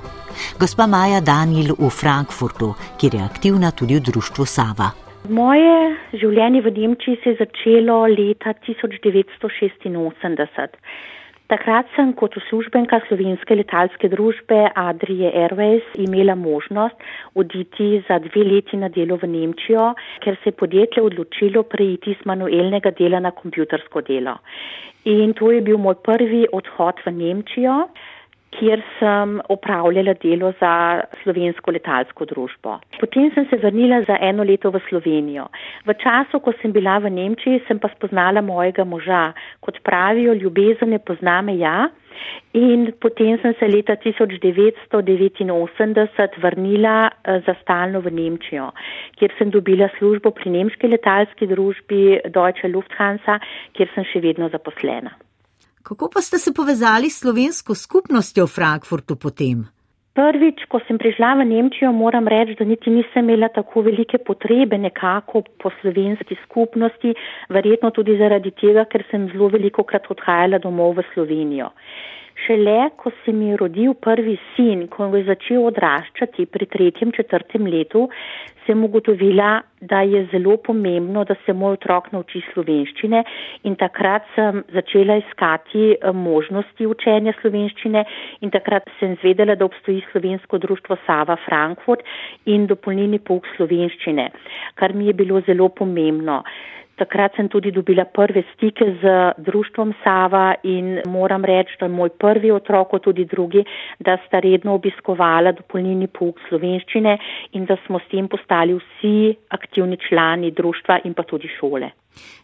[0.59, 5.06] Gospa Maja Danil v Frankfurtu, kjer je aktivna tudi v društvu Sava.
[5.27, 10.77] Moje življenje v Nemčiji se je začelo leta 1986.
[11.51, 16.95] Takrat sem kot uslužbenka slovenske letalske družbe Adrije Airways imela možnost
[17.35, 22.27] oditi za dve leti na delo v Nemčijo, ker se je podjetje odločilo preiti z
[22.27, 24.37] manuelnega dela na kompjutersko delo.
[25.07, 27.87] In to je bil moj prvi odhod v Nemčijo
[28.55, 32.79] kjer sem opravljala delo za slovensko letalsko družbo.
[32.99, 35.47] Potem sem se vrnila za eno leto v Slovenijo.
[35.85, 39.33] V času, ko sem bila v Nemčiji, sem pa spoznala mojega moža.
[39.59, 41.89] Kot pravijo, ljubezen ne pozna meja.
[42.53, 47.11] in potem sem se leta 1989 vrnila eh,
[47.45, 48.71] za stalno v Nemčijo,
[49.19, 53.39] kjer sem dobila službo pri nemški letalski družbi Deutsche Lufthansa,
[53.73, 55.26] kjer sem še vedno zaposlena.
[55.87, 59.63] Kako pa ste se povezali s slovensko skupnostjo v Frankfurtu potem?
[60.19, 64.75] Prvič, ko sem prišla v Nemčijo, moram reči, da niti nisem imela tako velike potrebe
[64.77, 67.13] nekako po slovenski skupnosti,
[67.49, 71.71] verjetno tudi zaradi tega, ker sem zelo veliko krat odhajala domov v Slovenijo.
[72.45, 77.65] Šele, ko se mi je rodil prvi sin, ko je začel odraščati pri tretjem, četrtem
[77.65, 78.07] letu,
[78.67, 83.23] sem ugotovila, da je zelo pomembno, da se moj otrok nauči slovenščine
[83.69, 88.03] in takrat sem začela iskati eh, možnosti učenja slovenščine
[88.41, 92.03] in takrat sem zvedela, da obstoji slovensko društvo Sava Frankfurt
[92.45, 94.31] in dopolnilni pouk slovenščine,
[94.75, 96.41] kar mi je bilo zelo pomembno.
[96.97, 102.09] Takrat sem tudi dobila prve stike z društvom Sava in moram reči, da je moj
[102.09, 103.61] prvi otrok, tudi drugi,
[103.99, 107.17] da sta redno obiskovala dopolnilni pouk slovenščine
[107.53, 109.13] in da smo s tem postali vsi
[109.49, 111.91] aktivni člani društva in pa tudi šole.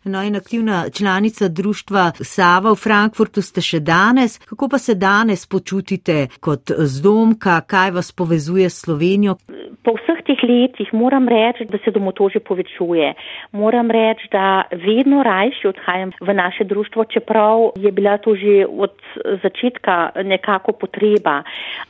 [0.03, 4.39] No in aktivna članica društva Sava v Frankfurtu ste še danes.
[4.39, 9.35] Kako pa se danes počutite kot zdomka, kaj vas povezuje s Slovenijo?
[9.83, 13.13] Po vseh teh letih moram reči, da se domotože povečuje.
[13.51, 18.95] Moram reči, da vedno rajši odhajam v naše društvo, čeprav je bila to že od
[19.43, 21.43] začetka nekako potreba.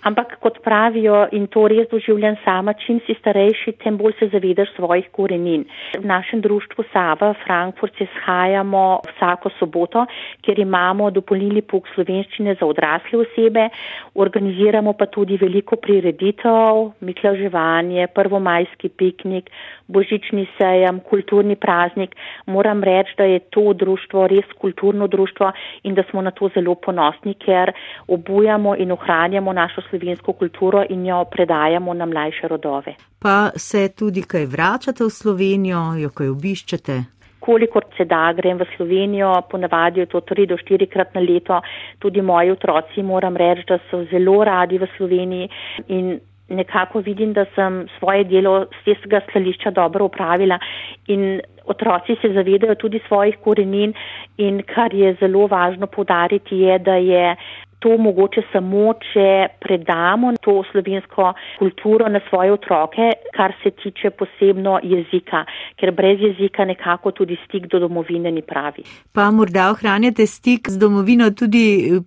[0.03, 4.73] Ampak kot pravijo in to res doživljam sama, čim si starejši, tem bolj se zavedaš
[4.75, 5.65] svojih korenin.
[5.99, 10.05] V našem društvu Sava, Frankfurt, se shajamo vsako soboto,
[10.41, 13.69] kjer imamo dopolnili pok slovenščine za odrasle osebe.
[14.15, 19.49] Organiziramo pa tudi veliko prireditev, miklaževanje, prvomajski piknik,
[19.87, 22.15] božični sejem, kulturni praznik.
[22.45, 25.51] Moram reči, da je to društvo res kulturno društvo
[25.83, 27.71] in da smo na to zelo ponosni, ker
[28.07, 32.95] obujamo in ohranjamo našo slovensko kulturo in jo predajamo na mlajše rodove.
[33.19, 37.03] Pa se tudi kaj vračate v Slovenijo, jo kaj obiščete?
[37.43, 41.61] Kolikor se da, grem v Slovenijo, ponavadi je to tri do štirikrat na leto.
[41.99, 45.49] Tudi moji otroci moram reči, da so zelo radi v Sloveniji
[45.87, 46.19] in
[46.49, 50.59] nekako vidim, da sem svoje delo z tega stališča dobro upravila
[51.07, 53.93] in otroci se zavedajo tudi svojih korenin
[54.37, 57.35] in kar je zelo važno podariti je, da je
[57.83, 59.27] to mogoče samo, če
[59.59, 65.43] predamo to slovensko kulturo na svoje otroke, kar se tiče posebno jezika,
[65.79, 68.87] ker brez jezika nekako tudi stik do domovine ni pravi.
[69.13, 71.65] Pa morda ohranjate stik z domovino tudi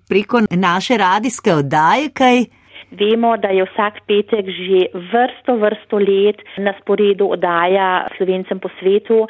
[0.09, 2.47] preko naše radijske oddaje, kaj?
[2.91, 9.27] Vemo, da je vsak petek že vrsto, vrsto let na sporedu oddaja slovencem po svetu,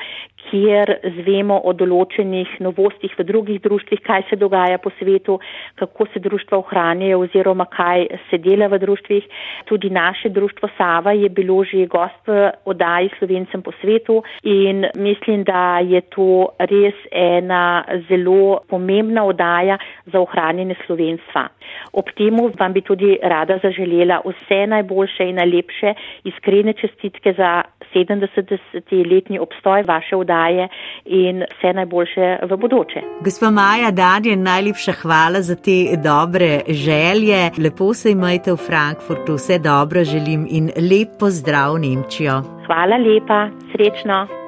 [0.50, 5.38] kjer zvemo o določenih novostih v drugih društvih, kaj se dogaja po svetu,
[5.80, 9.26] kako se društva ohranjajo oziroma kaj se dela v društvih.
[9.66, 15.44] Tudi naše društvo Sava je bilo že gost v oddaji Slovencem po svetu in mislim,
[15.44, 21.48] da je to res ena zelo pomembna oddaja za ohranjanje slovenstva.
[21.92, 25.94] Ob temu vam bi tudi rada zaželela vse najboljše in najlepše,
[26.24, 27.62] iskrene čestitke za
[27.94, 30.68] 70-letni obstoj vaše oddaje
[31.04, 33.00] in vse najboljše v bodoče.
[33.24, 37.50] Gospa Maja Darje, najlepša hvala za te dobre želje.
[37.58, 42.42] Lepo se imajte v Frankfurtu, vse dobro želim in lep pozdrav v Nemčijo.
[42.66, 44.45] Hvala lepa, srečno.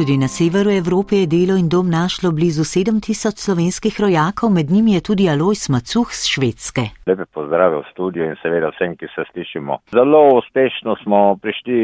[0.00, 4.92] Tudi na severu Evrope je delo in dom našlo blizu 7000 slovenskih rojakov, med njimi
[4.92, 6.82] je tudi Alois Macuh z Švedske.
[7.06, 9.76] Lepe pozdrave v studiu in seveda vsem, ki se slišimo.
[9.92, 11.76] Zelo uspešno smo prišli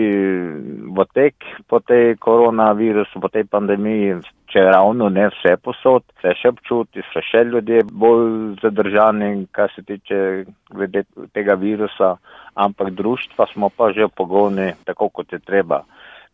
[0.96, 1.34] v tek
[1.68, 4.16] po tej koronavirusu, po tej pandemiji.
[4.48, 9.84] Če ravno ne vse posod, se še občuti, so še ljudje bolj zadržani, kar se
[9.84, 11.04] tiče glede
[11.36, 12.14] tega virusa,
[12.54, 15.82] ampak društva smo pa že pogoni tako, kot je treba.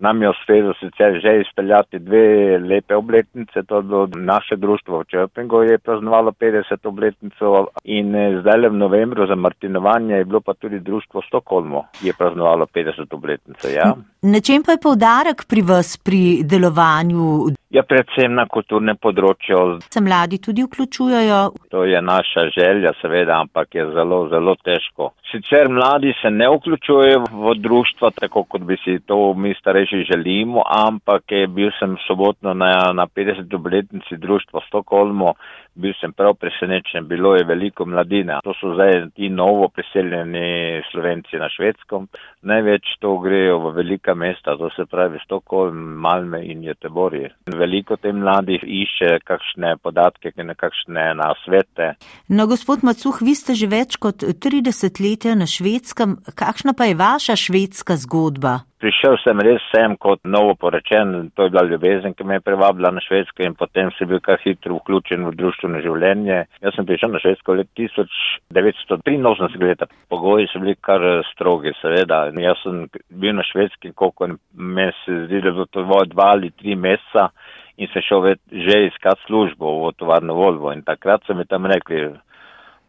[0.02, 5.62] Nam je uspelo sicer že izpeljati dve lepe obletnice, to bilo naše društvo v Črpingu,
[5.62, 10.80] je praznovalo 50 obletnico in eh, zdaj v novembru za Martinovanje je bilo pa tudi
[10.80, 13.68] društvo v Stokholmu, ki je praznovalo 50 obletnico.
[13.68, 13.94] Ja.
[14.22, 17.50] Na čem pa je povdarek pri vas pri delovanju?
[17.74, 19.80] Ja, predvsem na kulturnem področju.
[19.90, 21.38] Se mladi tudi vključujejo?
[21.74, 25.08] To je naša želja, seveda, ampak je zelo, zelo težko.
[25.32, 30.62] Sicer mladi se ne vključujejo v društvo, tako kot bi si to mi starejši želimo,
[30.70, 33.50] ampak je bil sem sobotno na, na 50.
[33.58, 35.34] obletnici društva v Stokholmu,
[35.74, 38.38] bil sem prav presenečen, bilo je veliko mladine.
[38.44, 42.08] To so zdaj ti novo priseljeni slovenci na švedskom.
[42.42, 47.32] Največ to grejo v velika mesta, to se pravi Stokholm, Malme in Göteborg.
[47.56, 51.94] Veliko te mladih išče kakšne podatke, nekakšne nasvete.
[52.28, 56.18] No, gospod Macuh, vi ste že več kot 30 let na švedskem.
[56.34, 58.62] Kakšna pa je vaša švedska zgodba?
[58.82, 62.90] Prišel sem res sem kot novo porečen, to je bila ljubezen, ki me je privabila
[62.90, 66.46] na Švedsko in potem sem bil kar hitro vključen v društveno življenje.
[66.62, 69.86] Jaz sem prišel na Švedsko let 1983 leta.
[70.08, 71.00] Pogoji so bili kar
[71.32, 72.30] strogi, seveda.
[72.34, 76.74] Jaz sem bil na Švedski, koliko me se zdi, da bo to dva ali tri
[76.74, 77.30] meseca
[77.78, 82.12] in se šel že iskat službo v tovarno Volvo in takrat so mi tam rekli,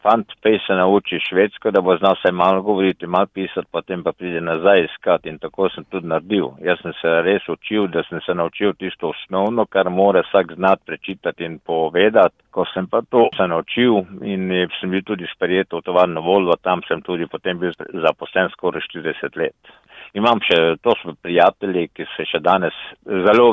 [0.04, 4.12] fant pej se nauči švedsko, da bo znal se malo govoriti, malo pisati, potem pa
[4.12, 6.50] pride nazaj iskati in tako sem tudi naredil.
[6.68, 10.84] Jaz sem se res učil, da sem se naučil tisto osnovno, kar mora vsak znati
[10.86, 12.36] prečitati in povedati.
[12.52, 16.84] Ko sem pa to se naučil in sem bil tudi sprejet v tovarno Volvo, tam
[16.88, 17.72] sem tudi potem bil
[18.06, 19.74] zaposlen skoraj 40 let.
[20.14, 23.48] Imam še, to so prijatelji, ki se še danes zelo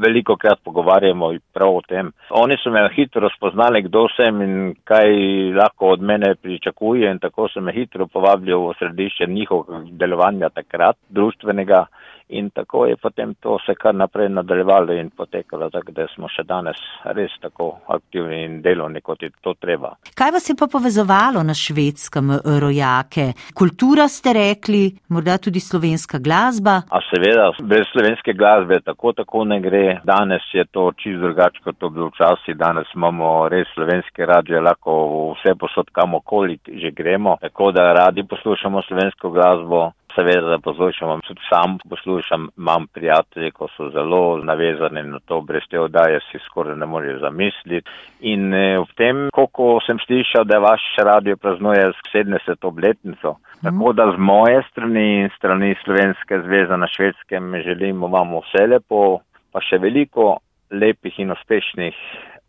[0.00, 2.08] veliko krat pogovarjamo prav o tem.
[2.40, 4.56] Oni so me hitro spoznali, kdo sem in
[4.88, 5.12] kaj
[5.58, 10.96] lahko od mene pričakuje in tako so me hitro povabili v središče njihovega delovanja takrat,
[11.10, 11.84] društvenega.
[12.28, 16.42] In tako je potem to se kar naprej nadaljevalo in potekalo, tako da smo še
[16.42, 16.78] danes
[17.14, 19.92] res tako aktivni in delovni, kot je to treba.
[20.18, 23.28] Kaj vas je pa povezovalo na švedskem rojake?
[23.54, 26.80] Kultura ste rekli, morda tudi slovenska glasba?
[26.90, 30.00] A seveda, brez slovenske glasbe tako tako ne gre.
[30.04, 32.56] Danes je to čisto drugače, kot to bilo včasih.
[32.58, 34.96] Danes imamo res slovenske radije, lahko
[35.36, 41.40] vse posod kamokoli že gremo, tako da radi poslušamo slovensko glasbo seveda, da poslušam, tudi
[41.50, 46.76] sam poslušam, imam prijatelje, ko so zelo navezani na to, brez te oddaje si skoraj
[46.76, 47.90] ne morejo zamisliti.
[48.20, 52.66] In eh, v tem, koliko sem slišal, da vaš radio praznuje 70.
[52.66, 53.62] obletnico, mm.
[53.68, 59.20] tako da z moje strani in strani Slovenske zveze na švedskem želimo vam vse lepo,
[59.52, 60.38] pa še veliko
[60.70, 61.96] lepih in uspešnih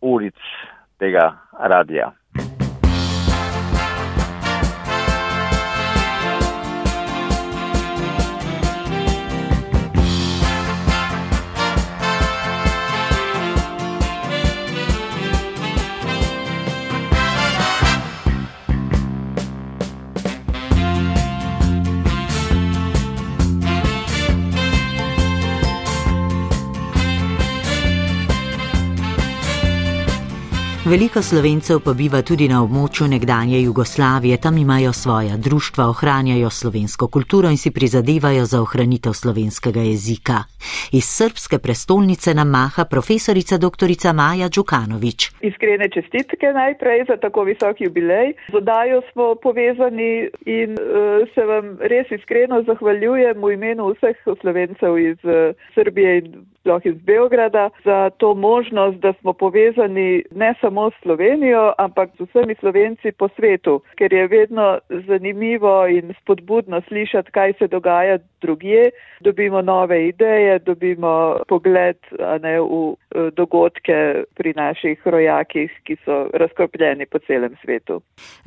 [0.01, 0.39] uric
[0.99, 2.11] tega radia.
[30.91, 37.07] Veliko slovencev pa biva tudi na območju nekdanje Jugoslavije, tam imajo svoja društva, ohranjajo slovensko
[37.15, 40.37] kulturo in si prizadevajo za ohranitev slovenskega jezika.
[40.99, 43.89] Iz srpske prestolnice nam maha profesorica dr.
[44.19, 45.19] Maja Đukanovič.
[45.49, 48.33] Iskrene čestitke najprej za tako visok jubilej.
[48.51, 54.97] Z odajo smo povezani in uh, se vam res iskreno zahvaljujem v imenu vseh slovencev
[54.97, 60.91] iz uh, Srbije in sploh iz Beograda za to možnost, da smo povezani ne samo
[60.91, 67.31] s Slovenijo, ampak z vsemi Slovenci po svetu, ker je vedno zanimivo in spodbudno slišati,
[67.31, 68.91] kaj se dogaja drugje.
[69.19, 71.97] Dobimo nove ideje, dobimo pogled
[72.41, 78.01] ne, v eh, dogodke pri naših rojakih, ki so razkropljeni po celem svetu.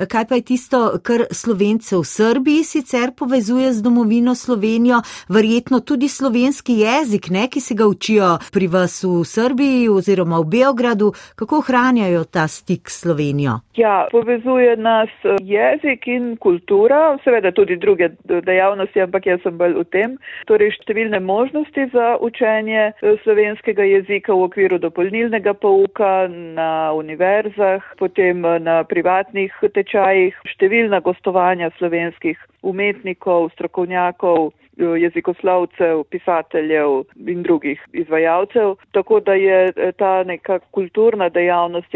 [0.08, 6.08] Kaj pa je tisto, kar Slovence v Srbiji sicer povezuje z domovino Slovenijo, verjetno tudi
[6.08, 8.09] slovenski jezik, ne, ki se ga uči?
[8.10, 13.52] Učijo pri vas v Srbiji oziroma v Beogradu, kako ohranjajo ta stik s Slovenijo?
[13.76, 19.78] Ja, povezuje nas eh, jezik in kultura, seveda tudi druge dejavnosti, ampak jaz sem bolj
[19.78, 20.18] v tem.
[20.46, 28.44] Torej številne možnosti za učenje eh, slovenskega jezika v okviru dopolnilnega pouka na univerzah, potem
[28.44, 38.74] eh, na privatnih tečajih, številna gostovanja slovenskih umetnikov, strokovnjakov, jezikoslovcev, pisateljev in drugih izvajalcev.
[38.92, 41.94] Tako da je eh, ta neka kulturna dejavnost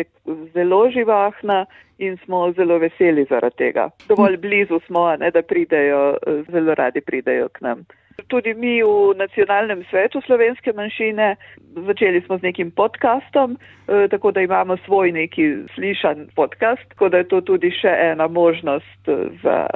[0.52, 1.66] zelo živahna
[1.98, 3.90] in smo zelo veseli zaradi tega.
[4.08, 6.16] Dovolj blizu smo, ne, da pridejo,
[6.50, 7.84] zelo radi pridejo k nam.
[8.28, 11.36] Tudi mi v nacionalnem svetu slovenske manjšine
[11.74, 13.56] začeli smo z nekim podkastom,
[13.88, 18.28] eh, tako da imamo svoj neki slišan podkast, tako da je to tudi še ena
[18.28, 19.66] možnost eh, za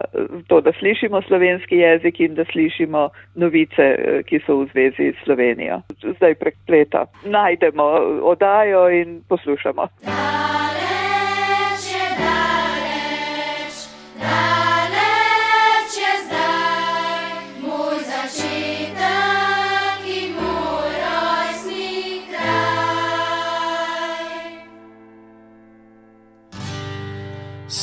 [0.46, 5.24] to, da slišimo slovenski jezik in da slišimo novice, eh, ki so v zvezi s
[5.24, 5.82] Slovenijo.
[6.16, 7.84] Zdaj prek spleta najdemo
[8.22, 9.88] odajo in poslušamo.
[10.04, 10.67] Daleč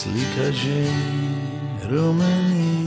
[0.06, 0.86] slika že
[1.90, 2.86] rumeni.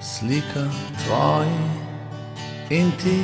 [0.00, 0.64] Slika
[1.04, 1.50] tvoj
[2.72, 3.20] in ti,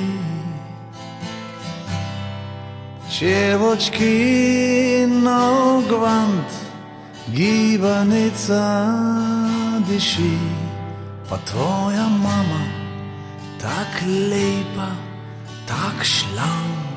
[3.08, 6.52] če vočki na gvant,
[7.32, 8.64] gibanica
[9.88, 10.36] diši,
[11.30, 12.64] pa tvoja mama,
[13.56, 14.92] tako lepa,
[15.64, 16.87] tako šlank.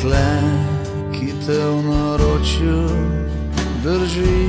[0.00, 0.40] Dekle,
[1.12, 2.88] ki te v naročju
[3.82, 4.48] drži.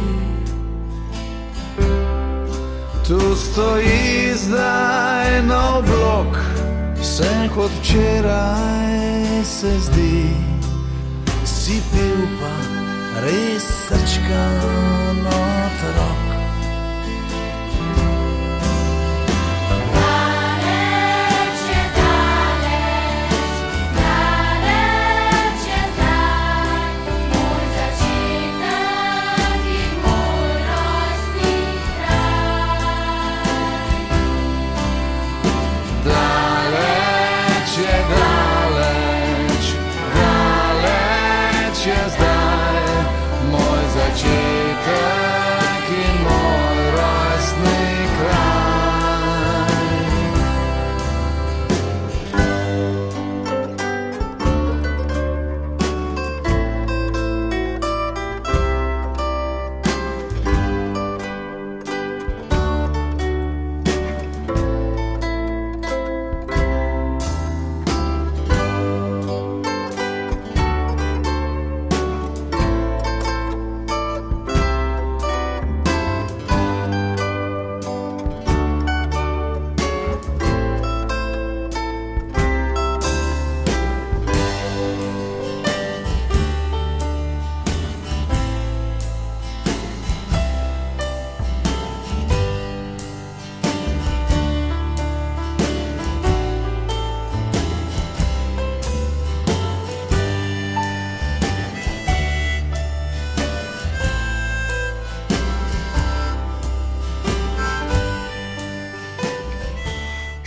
[3.07, 6.37] Tu stoji zdaj na oblok,
[7.01, 10.31] vse kot včeraj se zdi,
[11.45, 12.55] si pil pa
[13.21, 14.47] res srčka
[15.23, 16.20] notrok.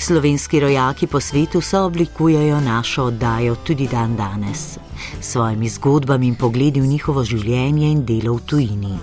[0.05, 4.79] Slovenski rojaki po svetu so oblikujejo našo oddajo tudi dan danes,
[5.21, 8.99] s svojimi zgodbami in pogledi v njihovo življenje in delo v tujini.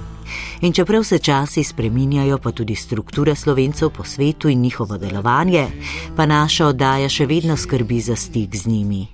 [0.61, 5.67] In čeprav se časi spreminjajo, pa tudi strukture slovencev po svetu in njihovo delovanje,
[6.15, 9.07] pa naša oddaja še vedno skrbi za stik z njimi.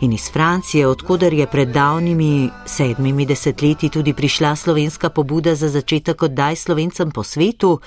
[0.00, 6.22] In iz Francije, odkuder je pred davnimi sedmimi desetletji tudi prišla slovenska pobuda za začetek
[6.22, 7.80] oddaj slovencem po svetu,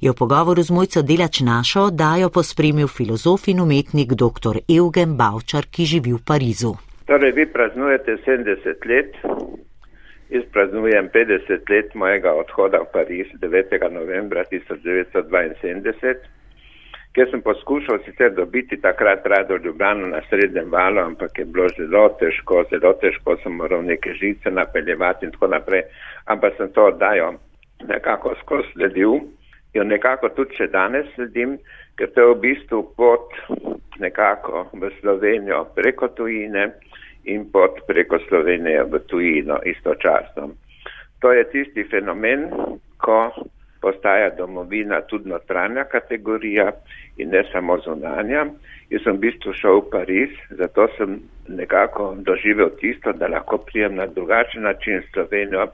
[0.00, 4.60] je v pogovoru z mojco delač našo oddajo pospremil filozof in umetnik dr.
[4.68, 6.76] Eugen Bavčar, ki živi v Parizu.
[7.08, 9.16] Torej, vi praznujete 70 let,
[10.28, 13.72] jaz praznujem 50 let mojega odhoda v Pariz 9.
[13.90, 16.14] novembra 1972,
[17.16, 22.08] kjer sem poskušal sicer dobiti takrat rado Ljubljano na srednjem valu, ampak je bilo zelo
[22.20, 25.86] težko, zelo težko sem moral neke žice napeljevati in tako naprej,
[26.26, 27.32] ampak sem to oddajo
[27.88, 29.35] nekako skozi sledil
[29.76, 31.56] jo nekako tudi še danes sledim,
[31.96, 33.36] ker to je v bistvu pot
[34.02, 36.70] nekako v Slovenijo preko tujine
[37.24, 40.50] in pot preko Slovenije v tujino istočasno.
[41.20, 42.48] To je tisti fenomen,
[43.00, 43.32] ko
[43.80, 46.72] postaja domovina tudi notranja kategorija
[47.16, 48.46] in ne samo zunanja.
[48.90, 53.96] Jaz sem v bistvu šel v Pariz, zato sem nekako doživel tisto, da lahko prijem
[53.98, 55.68] na drugačen način Slovenijo,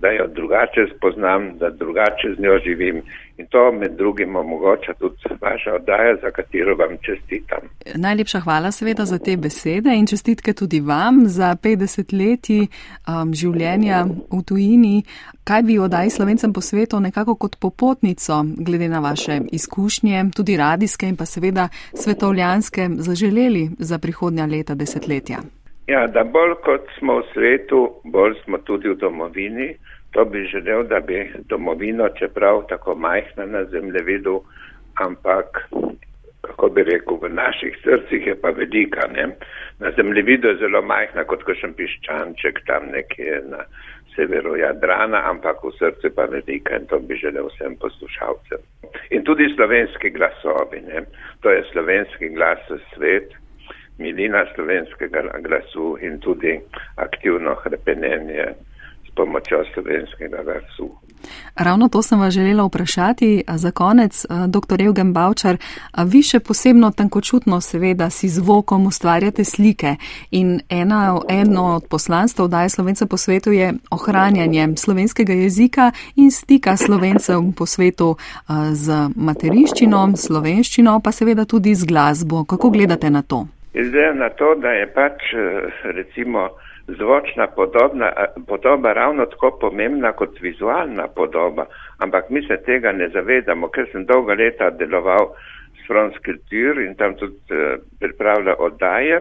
[0.00, 3.02] da jo drugače spoznam, da drugače z njo živim.
[3.38, 7.58] In to med drugim omogoča tudi vaša oddaja, za katero vam čestitam.
[7.94, 14.06] Najlepša hvala seveda za te besede in čestitke tudi vam za 50 leti um, življenja
[14.30, 15.02] v tujini.
[15.44, 21.06] Kaj bi oddaj slovencem po svetu nekako kot popotnico, glede na vaše izkušnje, tudi radijske
[21.08, 25.38] in pa seveda svetovljanske, zaželeli za prihodnja leta, desetletja?
[25.88, 29.68] Ja, da bolj kot smo v svetu, bolj smo tudi v domovini.
[30.10, 34.42] To bi želel, da bi domovino, čeprav tako majhna na zemljevidu,
[34.94, 35.68] ampak,
[36.40, 39.06] kako bi rekel, v naših srcih je pa velika.
[39.12, 39.28] Ne?
[39.78, 43.64] Na zemljevidu je zelo majhna, kot kakšen piščanček tam nekje na
[44.16, 48.64] severu Jadrana, ampak v srcu pa velika in to bi želel vsem poslušalcem.
[49.10, 51.04] In tudi slovenski glasovi, ne?
[51.40, 53.36] to je slovenski glas v svet
[53.98, 56.58] milina slovenskega glasu in tudi
[56.96, 58.54] aktivno hrepenenje
[59.18, 60.90] s pomočjo slovenskega glasu.
[61.54, 63.44] Ravno to sem vas želela vprašati.
[63.48, 64.82] Za konec, dr.
[64.82, 65.56] Evgen Bavčar,
[66.04, 69.96] vi še posebno tankočutno seveda si zvokom ustvarjate slike
[70.30, 76.76] in ena, eno od poslanstv oddaje Slovence po svetu je ohranjanje slovenskega jezika in stika
[76.76, 78.16] slovencev po svetu
[78.72, 82.44] z materinščino, slovenščino, pa seveda tudi z glasbo.
[82.44, 83.46] Kako gledate na to?
[83.74, 86.48] Izgleda na to, da je pač eh, recimo
[86.88, 88.12] zvočna podobna,
[88.46, 91.66] podoba ravno tako pomembna kot vizualna podoba,
[91.98, 95.34] ampak mi se tega ne zavedamo, ker sem dolga leta deloval
[95.76, 99.20] s Fronskultur in tam tudi uh, pripravljal oddaje,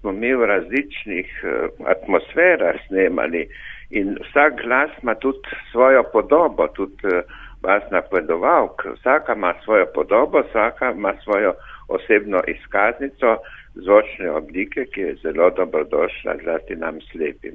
[0.00, 1.44] smo mi v različnih
[1.86, 3.48] atmosferah snemali
[3.90, 7.18] in vsak glas ima tudi svojo podobo, tudi
[7.62, 11.54] vas napovedoval, vsaka ima svojo podobo, vsaka ima svojo
[11.88, 13.36] osebno izkaznico,
[13.74, 17.54] zvočne oblike, ki je zelo dobrodošla zlasti nam slepim.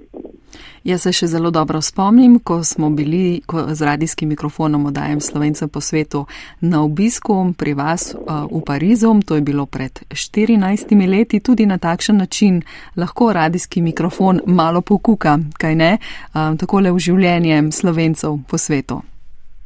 [0.84, 5.70] Jaz se še zelo dobro spomnim, ko smo bili ko z radijskim mikrofonom odajem Slovencem
[5.70, 6.26] po svetu
[6.61, 11.78] na obisku pri vas uh, v Parizu, to je bilo pred 14 leti, tudi na
[11.78, 12.61] takšen način
[12.97, 15.97] lahko radijski mikrofon malo pokuka, kaj ne,
[16.36, 19.01] um, takole v življenje Slovencev po svetu.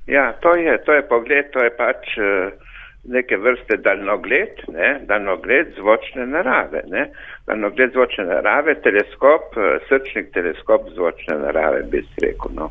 [0.07, 2.15] Ja, to je, to je pogled, to je pač.
[2.17, 2.66] Uh,
[3.07, 7.09] neke vrste daljnogled, ne, daljnogled zvočne narave, ne,
[7.47, 12.51] daljnogled zvočne narave, teleskop, eh, srčnik teleskop zvočne narave, bi se rekel.
[12.55, 12.69] No.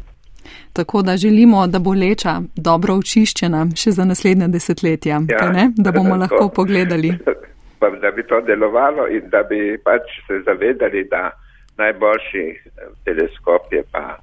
[0.73, 5.93] Tako da želimo, da bo leča dobro očiščena še za naslednje desetletja, ja, ne, da
[5.93, 7.13] bomo to, lahko pogledali.
[7.81, 11.31] Pa, da bi to delovalo in da bi pač se zavedali, da
[11.77, 14.17] najboljši eh, teleskop je pa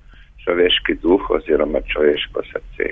[0.44, 2.88] človeški duh oziroma človeško srce.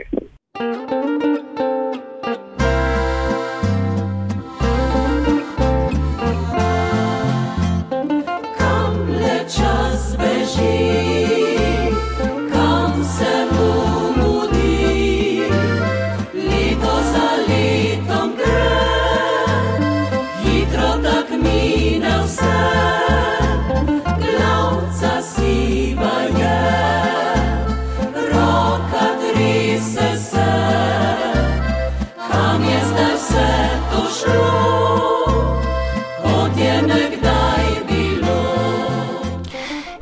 [10.52, 11.11] she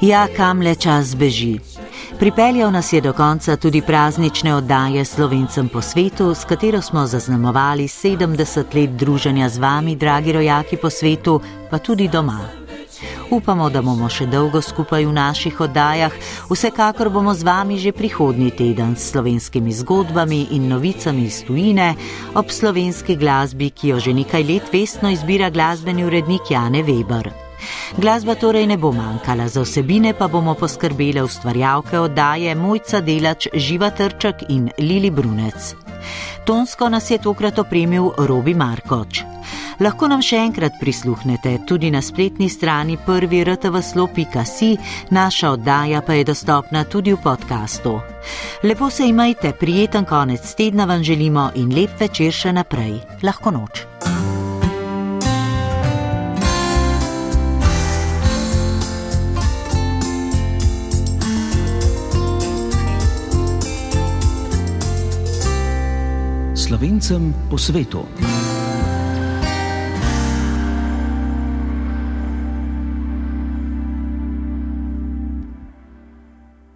[0.10, 1.60] Ja, kam le čas beži.
[2.20, 7.84] Pripeljal nas je do konca tudi praznične oddaje Slovencem po svetu, s katero smo zaznamovali
[7.84, 12.39] 70 let druženja z vami, dragi rojaki po svetu, pa tudi doma.
[13.30, 16.16] Upamo, da bomo še dolgo skupaj v naših oddajah,
[16.49, 21.93] vsekakor bomo z vami že prihodnji teden s slovenskimi zgodbami in novicami iz tujine
[22.34, 27.49] ob slovenski glasbi, ki jo že nekaj let vestno izbira glasbeni urednik Jane Weber.
[27.97, 33.89] Glasba torej ne bo manjkala, za vsebine pa bomo poskrbele ustvarjalke oddaje Mojca Delač, Živa
[33.91, 35.76] Trček in Lili Brunec.
[36.45, 39.24] Tonsko nas je tokrat opremil Robi Markoč.
[39.80, 44.74] Lahko nam še enkrat prisluhnete tudi na spletni strani prvi rtvslo.si,
[45.16, 47.95] naša oddaja pa je dostopna tudi v podkastu.
[48.64, 52.99] Lepo se imajte, prijeten konec tedna vam želimo in lep večer še naprej.
[53.24, 53.86] Lahko noč.
[66.70, 68.05] Slovencem po svetu.